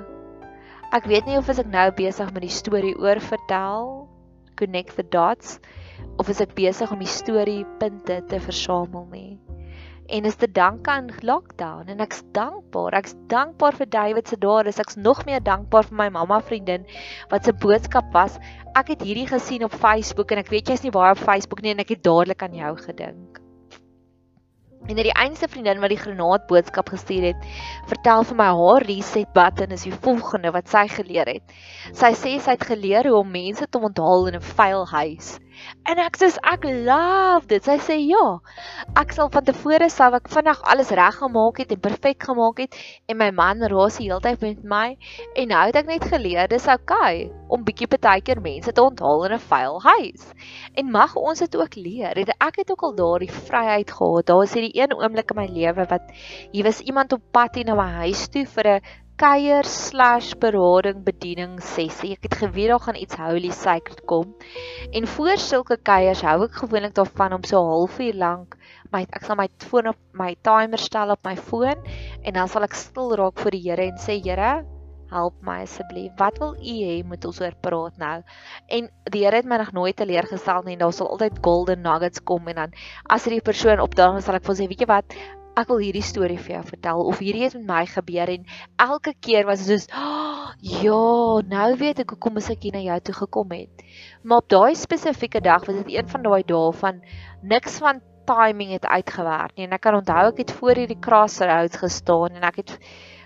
Ek 0.92 1.06
weet 1.06 1.26
nie 1.26 1.38
of 1.38 1.50
ek 1.50 1.66
nou 1.66 1.92
besig 1.92 2.34
met 2.34 2.42
die 2.42 2.50
storie 2.50 2.96
oor 3.00 3.20
vertel, 3.20 4.10
connect 4.56 4.96
the 4.96 5.04
dots, 5.10 5.60
of 6.18 6.30
is 6.30 6.42
ek 6.42 6.54
besig 6.56 6.92
om 6.92 7.00
die 7.00 7.08
storie 7.08 7.66
punte 7.80 8.24
te 8.28 8.40
versamel 8.40 9.08
nie 9.12 9.40
en 10.14 10.26
is 10.30 10.36
te 10.38 10.52
danke 10.52 10.92
aan 10.94 11.10
lockdown 11.26 11.90
en 11.90 12.02
ek's 12.06 12.22
dankbaar. 12.38 12.94
Ek's 13.00 13.16
dankbaar 13.32 13.78
vir 13.80 13.90
David 13.90 14.30
se 14.30 14.38
daar. 14.38 14.70
Ek's 14.70 14.98
nog 14.98 15.24
meer 15.26 15.42
dankbaar 15.42 15.88
vir 15.90 15.98
my 16.04 16.10
mamma 16.14 16.38
vriendin 16.42 16.86
wat 17.34 17.50
se 17.50 17.54
boodskap 17.66 18.12
was. 18.14 18.38
Ek 18.78 18.94
het 18.94 19.02
hierdie 19.02 19.30
gesien 19.30 19.66
op 19.66 19.74
Facebook 19.74 20.32
en 20.32 20.44
ek 20.44 20.52
weet 20.54 20.70
jy's 20.70 20.86
nie 20.86 20.94
baie 20.94 21.16
op 21.16 21.24
Facebook 21.24 21.66
nie 21.66 21.74
en 21.74 21.82
ek 21.82 21.96
het 21.96 22.06
dadelik 22.06 22.46
aan 22.46 22.60
jou 22.62 22.76
gedink. 22.84 23.42
En 24.84 24.98
hierdie 25.00 25.16
einste 25.16 25.48
vriendin 25.48 25.80
wat 25.80 25.94
die 25.94 25.98
granaat 25.98 26.46
boodskap 26.50 26.90
gestuur 26.92 27.30
het, 27.30 27.46
vertel 27.88 28.26
vir 28.28 28.38
my 28.38 28.50
haar 28.60 28.84
reset 28.84 29.30
button 29.34 29.72
is 29.72 29.86
die 29.88 29.96
volgende 29.96 30.52
wat 30.52 30.68
sy 30.70 30.84
geleer 30.92 31.30
het. 31.32 31.54
Sy 31.96 32.12
sê 32.20 32.34
sy 32.36 32.58
het 32.58 32.66
geleer 32.68 33.08
hoe 33.08 33.22
om 33.22 33.32
mense 33.32 33.66
te 33.66 33.80
onthaal 33.80 34.28
in 34.30 34.36
'n 34.36 34.50
vuil 34.58 34.84
huis. 34.92 35.40
En 35.90 36.00
ek 36.00 36.18
sê 36.20 36.30
ek 36.54 36.66
love 36.66 37.48
dit. 37.52 37.64
Sy 37.64 37.78
sê 37.84 37.98
ja. 38.02 38.40
Ek 39.00 39.14
sal 39.16 39.30
van 39.34 39.46
tevore 39.48 39.90
sal 39.92 40.16
ek 40.18 40.30
vinnig 40.32 40.62
alles 40.74 40.92
reggemaak 40.96 41.62
het 41.62 41.74
en 41.76 41.82
perfek 41.84 42.24
gemaak 42.30 42.62
het 42.64 42.78
en 43.12 43.20
my 43.20 43.30
man 43.36 43.64
raas 43.74 44.00
die 44.00 44.08
hele 44.08 44.22
tyd 44.24 44.42
met 44.44 44.64
my 44.64 44.86
en 45.36 45.52
nou 45.52 45.64
het 45.70 45.80
ek 45.82 45.90
net 45.90 46.08
geleer 46.12 46.50
dis 46.52 46.68
okay 46.72 47.30
om 47.54 47.66
bietjie 47.68 47.90
partykeer 47.92 48.42
mense 48.44 48.72
te 48.74 48.82
onthaal 48.84 49.26
in 49.28 49.36
'n 49.38 49.44
vuil 49.52 49.82
huis. 49.82 50.24
En 50.74 50.92
mag 50.92 51.16
ons 51.16 51.40
dit 51.40 51.56
ook 51.58 51.76
leer. 51.76 52.18
Het 52.18 52.34
ek 52.40 52.56
het 52.64 52.72
ook 52.72 52.84
al 52.84 52.96
daardie 52.96 53.32
vryheid 53.32 53.92
gehad. 53.92 54.26
Daar 54.26 54.42
was 54.42 54.54
hierdie 54.54 54.82
een 54.82 54.94
oomblik 54.94 55.32
in 55.32 55.38
my 55.38 55.48
lewe 55.48 55.86
wat 55.90 56.06
hier 56.52 56.64
was 56.64 56.80
iemand 56.80 57.14
op 57.14 57.22
pad 57.32 57.56
hier 57.56 57.66
na 57.66 57.76
my 57.76 57.90
huis 58.06 58.28
toe 58.28 58.46
vir 58.46 58.68
'n 58.68 58.82
kuier/berading 59.18 61.04
bediening 61.04 61.60
sessie. 61.62 62.14
Ek 62.14 62.24
het 62.30 62.36
geweet 62.42 62.70
daar 62.70 62.80
gaan 62.80 62.96
iets 62.96 63.16
holy 63.16 63.52
sacred 63.52 64.06
kom. 64.06 64.36
En 64.92 65.08
voor 65.08 65.38
sulke 65.38 65.78
kuiers 65.78 66.22
hou 66.22 66.44
ek 66.44 66.64
gewoonlik 66.64 66.96
daarvan 66.96 67.34
om 67.34 67.44
so 67.44 67.62
'n 67.62 67.70
halfuur 67.70 68.14
lank 68.14 68.58
my 68.94 69.02
ek 69.10 69.26
sal 69.26 69.38
my 69.40 69.48
foon 69.66 69.90
op 69.90 70.00
my 70.14 70.36
timer 70.46 70.78
stel 70.78 71.10
op 71.16 71.26
my 71.26 71.34
foon 71.50 71.80
en 72.22 72.36
dan 72.38 72.50
sal 72.50 72.66
ek 72.68 72.76
stil 72.78 73.16
raak 73.18 73.40
voor 73.42 73.56
die 73.56 73.64
Here 73.66 73.88
en 73.90 73.98
sê 73.98 74.20
Here, 74.22 74.62
help 75.14 75.38
my 75.46 75.62
asseblief. 75.68 76.12
Wat 76.20 76.42
wil 76.42 76.58
U 76.58 76.74
hê 76.88 76.98
moet 77.08 77.26
ons 77.30 77.40
oor 77.42 77.56
praat 77.62 78.02
nou? 78.02 78.18
En 78.68 78.90
die 79.14 79.24
Here 79.24 79.40
het 79.40 79.48
my 79.50 79.62
nog 79.62 79.72
nooit 79.78 79.96
teleurgestel 80.00 80.66
nie. 80.68 80.80
Daar 80.82 80.94
sal 80.94 81.12
altyd 81.14 81.40
golden 81.46 81.86
nuggets 81.86 82.24
kom 82.24 82.50
en 82.52 82.66
dan 82.66 82.76
as 83.06 83.30
hierdie 83.30 83.46
persoon 83.46 83.84
opdaag, 83.84 84.20
sal 84.26 84.42
ek 84.42 84.50
vir 84.50 84.60
sê, 84.60 84.70
weet 84.74 84.86
jy 84.86 84.92
wat? 84.92 85.18
ek 85.54 85.70
wil 85.70 85.82
hierdie 85.84 86.02
storie 86.06 86.40
vir 86.42 86.56
jou 86.56 86.62
vertel 86.66 87.04
of 87.10 87.20
hierdie 87.22 87.44
het 87.46 87.54
met 87.60 87.68
my 87.68 87.82
gebeur 87.90 88.32
en 88.34 88.46
elke 88.82 89.14
keer 89.26 89.46
was 89.46 89.62
dit 89.62 89.70
soos 89.70 89.86
oh, 89.94 90.48
ja, 90.66 91.04
nou 91.52 91.68
weet 91.78 92.02
ek 92.02 92.16
hoekom 92.16 92.40
ek 92.42 92.66
hier 92.66 92.74
na 92.74 92.82
jou 92.82 92.98
toe 93.10 93.16
gekom 93.20 93.54
het. 93.54 93.84
Maar 94.24 94.42
op 94.42 94.50
daai 94.50 94.74
spesifieke 94.80 95.44
dag 95.46 95.68
was 95.70 95.78
dit 95.84 95.94
een 95.98 96.10
van 96.10 96.26
daai 96.26 96.42
dae 96.50 96.74
van 96.82 97.04
niks 97.54 97.78
van 97.84 98.02
timing 98.26 98.72
het 98.74 98.88
uitgewerk 98.88 99.58
nie 99.58 99.68
en 99.68 99.76
ek 99.78 99.84
kan 99.84 100.00
onthou 100.00 100.26
ek 100.32 100.42
het 100.46 100.54
voor 100.58 100.80
hierdie 100.80 101.02
crossroads 101.04 101.82
gestaan 101.82 102.40
en 102.40 102.48
ek 102.50 102.62
het 102.64 102.78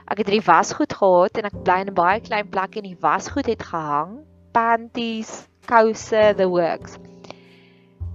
ek 0.07 0.21
het 0.21 0.29
hierdie 0.29 0.47
wasgoed 0.47 0.93
gehad 0.95 1.37
en 1.39 1.49
ek 1.49 1.57
bly 1.67 1.77
in 1.83 1.89
'n 1.91 1.97
baie 1.97 2.21
klein 2.23 2.49
plek 2.49 2.77
en 2.79 2.87
die 2.87 2.99
wasgoed 3.01 3.49
het 3.51 3.63
gehang, 3.63 4.23
panties, 4.55 5.47
kouse, 5.67 6.33
the 6.37 6.47
works. 6.47 6.97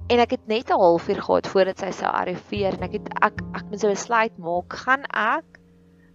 En 0.08 0.18
ek 0.24 0.30
het 0.36 0.46
net 0.48 0.70
'n 0.70 0.80
halfuur 0.80 1.20
gehad 1.22 1.46
voordat 1.46 1.78
sy 1.78 1.90
sou 1.90 2.10
arriveer 2.10 2.72
en 2.78 2.82
ek 2.88 2.92
het 2.92 3.08
ek 3.20 3.36
ek 3.54 3.64
moet 3.68 3.80
so 3.80 3.88
'n 3.88 3.96
besluit 3.96 4.38
maak. 4.38 4.72
Gaan 4.72 5.04
ek 5.12 5.60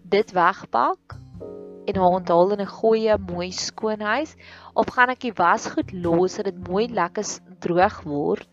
dit 0.03 0.31
wegpak 0.31 1.19
en 1.87 1.95
haar 1.95 2.17
onthaal 2.19 2.51
in 2.51 2.61
'n 2.61 2.75
goeie 2.79 3.17
mooi 3.17 3.51
skoon 3.51 4.01
huis 4.01 4.35
of 4.73 4.89
gaan 4.95 5.09
ek 5.09 5.19
die 5.19 5.33
wasgoed 5.33 5.91
los 5.93 6.33
sodat 6.33 6.55
dit 6.55 6.67
mooi 6.67 6.87
lekker 6.87 7.25
droog 7.59 8.03
word 8.03 8.47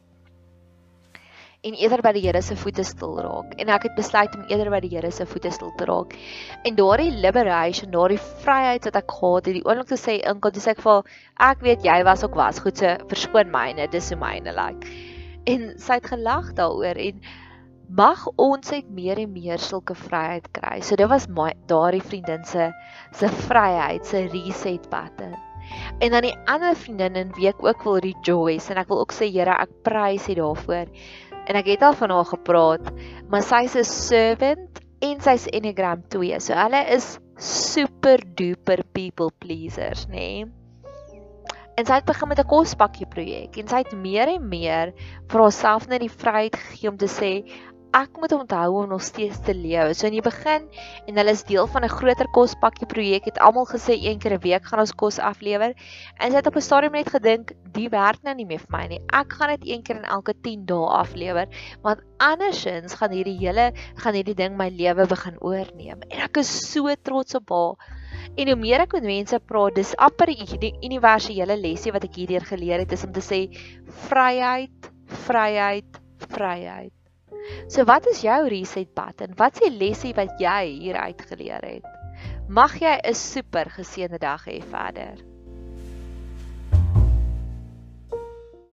en 1.65 1.79
eerder 1.81 2.03
by 2.05 2.13
die 2.17 2.25
Here 2.27 2.43
se 2.43 2.57
voete 2.61 2.85
stil 2.85 3.17
raak 3.25 3.55
en 3.59 3.73
ek 3.77 3.89
het 3.89 3.97
besluit 3.97 4.35
om 4.37 4.45
eerder 4.49 4.71
by 4.75 4.83
die 4.85 4.93
Here 4.97 5.11
se 5.15 5.27
voete 5.29 5.53
stil 5.55 5.73
te 5.79 5.89
raak 5.91 6.15
en 6.65 6.77
daardie 6.81 7.11
liberation 7.25 7.93
daardie 7.95 8.21
vryheid 8.45 8.85
wat 8.91 9.01
ek 9.01 9.17
gehad 9.19 9.49
het 9.49 9.59
die 9.61 9.65
oomblik 9.65 9.91
te 9.93 10.01
sê 10.01 10.21
inkom 10.21 10.55
dis 10.55 10.69
ek 10.71 10.85
vir 10.85 11.17
ek 11.49 11.65
weet 11.65 11.89
jy 11.89 11.99
was 12.07 12.25
ook 12.27 12.37
wasgoed 12.39 12.85
se 12.85 12.97
verskoon 13.11 13.53
myne 13.55 13.89
dis 13.93 14.13
hoe 14.13 14.21
myne 14.21 14.53
lyk 14.53 14.85
like 14.85 15.13
en 15.45 15.73
sy 15.81 15.99
het 15.99 16.07
gelag 16.09 16.53
daaroor 16.57 17.01
en 17.01 17.25
mag 17.95 18.23
ons 18.41 18.71
net 18.73 18.87
meer 18.97 19.21
en 19.21 19.33
meer 19.33 19.61
sulke 19.61 19.95
vryheid 19.95 20.47
kry. 20.57 20.79
So 20.81 20.97
dit 20.97 21.09
was 21.11 21.29
my 21.29 21.53
daardie 21.69 22.03
vriendin 22.03 22.45
se 22.49 22.71
se 23.13 23.29
vryheid, 23.29 24.07
se 24.07 24.25
reset 24.33 24.89
button. 24.91 25.35
En 26.01 26.13
dan 26.13 26.25
die 26.27 26.35
ander 26.51 26.75
vriendin 26.77 27.17
in 27.17 27.33
week 27.37 27.63
ook 27.65 27.85
wil 27.85 28.01
rejoice 28.05 28.73
en 28.73 28.81
ek 28.81 28.89
wil 28.89 29.01
ook 29.05 29.13
sê 29.13 29.31
Here, 29.33 29.53
ek 29.61 29.71
prys 29.85 30.29
U 30.29 30.35
daarvoor. 30.41 30.89
En 31.45 31.57
ek 31.61 31.67
het 31.75 31.83
al 31.83 31.97
van 31.99 32.11
haar 32.11 32.25
gepraat, 32.25 32.91
maar 33.29 33.43
sy's 33.43 33.77
'n 33.77 33.85
servant 33.85 34.81
en 35.01 35.21
sy's 35.21 35.47
Enneagram 35.47 36.03
2. 36.09 36.41
So 36.41 36.55
hulle 36.55 36.85
is 36.97 37.19
super 37.37 38.19
duper 38.35 38.85
people 38.93 39.31
pleasers, 39.39 40.07
nê? 40.07 40.45
Nee? 40.45 40.53
En 41.75 41.87
sy 41.87 41.97
het 41.99 42.07
begin 42.07 42.29
met 42.29 42.39
'n 42.39 42.47
kospakkie 42.47 43.07
projek 43.07 43.57
en 43.59 43.69
sy 43.69 43.83
het 43.83 43.93
meer 43.93 44.29
en 44.29 44.49
meer 44.49 44.93
vir 45.29 45.41
haarself 45.41 45.89
net 45.89 46.01
die 46.01 46.17
vryheid 46.23 46.57
gegee 46.57 46.91
om 46.91 46.97
te 46.97 47.11
sê 47.11 47.33
ek 47.95 48.17
moet 48.19 48.33
onthou 48.35 48.81
om 48.81 48.89
nog 48.91 49.03
steeds 49.07 49.39
te 49.47 49.55
lewe. 49.55 49.95
So 49.95 50.09
in 50.09 50.17
die 50.17 50.25
begin 50.25 50.67
en 51.07 51.19
hulle 51.21 51.35
is 51.37 51.45
deel 51.47 51.69
van 51.71 51.85
'n 51.87 51.93
groter 51.93 52.27
kospakkie 52.35 52.89
projek 52.91 53.29
het 53.31 53.39
almal 53.39 53.67
gesê 53.71 53.95
een 53.95 54.19
keer 54.19 54.35
'n 54.35 54.43
week 54.43 54.65
gaan 54.67 54.81
ons 54.81 54.93
kos 54.93 55.19
aflewer. 55.19 55.75
En 56.19 56.31
sy 56.31 56.37
het 56.37 56.47
op 56.47 56.57
'n 56.57 56.61
stadium 56.61 56.93
net 56.93 57.09
gedink, 57.09 57.53
die 57.73 57.89
werk 57.89 58.23
nou 58.23 58.35
nie 58.35 58.47
meer 58.47 58.59
vir 58.59 58.79
my 58.79 58.87
nie. 58.87 59.01
Ek 59.13 59.33
gaan 59.33 59.51
dit 59.59 59.69
een 59.69 59.83
keer 59.83 59.97
in 59.97 60.05
elke 60.05 60.35
10 60.43 60.67
dae 60.67 60.87
aflewer, 60.87 61.47
want 61.83 62.01
andersins 62.19 62.95
gaan 62.95 63.11
hierdie 63.11 63.39
hele 63.39 63.73
gaan 63.95 64.15
hierdie 64.15 64.35
ding 64.35 64.57
my 64.57 64.69
lewe 64.69 65.07
begin 65.07 65.37
oorneem. 65.41 66.03
En 66.11 66.19
ek 66.19 66.37
is 66.37 66.73
so 66.73 66.95
trots 67.03 67.35
op 67.35 67.51
haar. 67.51 67.77
En 68.37 68.47
hoe 68.47 68.57
meer 68.57 68.81
ek 68.81 68.93
met 68.93 69.03
mense 69.03 69.39
praat, 69.39 69.75
dis 69.75 69.97
amper 69.97 70.27
die 70.27 70.75
universele 70.83 71.57
lesie 71.57 71.93
wat 71.93 72.05
ek 72.05 72.15
hierdeur 72.15 72.41
geleer 72.41 72.79
het, 72.79 72.93
is 72.93 73.05
om 73.05 73.13
te 73.13 73.21
sê 73.21 73.49
vryheid, 74.09 74.91
vryheid, 75.07 76.01
vryheid. 76.29 77.04
So 77.69 77.85
wat 77.85 78.07
is 78.07 78.21
jou 78.21 78.49
reset 78.49 78.95
button? 78.95 79.35
Wat 79.37 79.55
is 79.55 79.69
die 79.69 79.77
lesie 79.79 80.15
wat 80.15 80.41
jy 80.41 80.65
hier 80.81 80.97
uit 80.97 81.23
geleer 81.29 81.65
het? 81.65 81.87
Mag 82.49 82.79
jy 82.81 82.99
'n 83.03 83.15
super 83.15 83.71
geseënde 83.71 84.19
dag 84.19 84.45
hê 84.47 84.63
verder. 84.63 85.34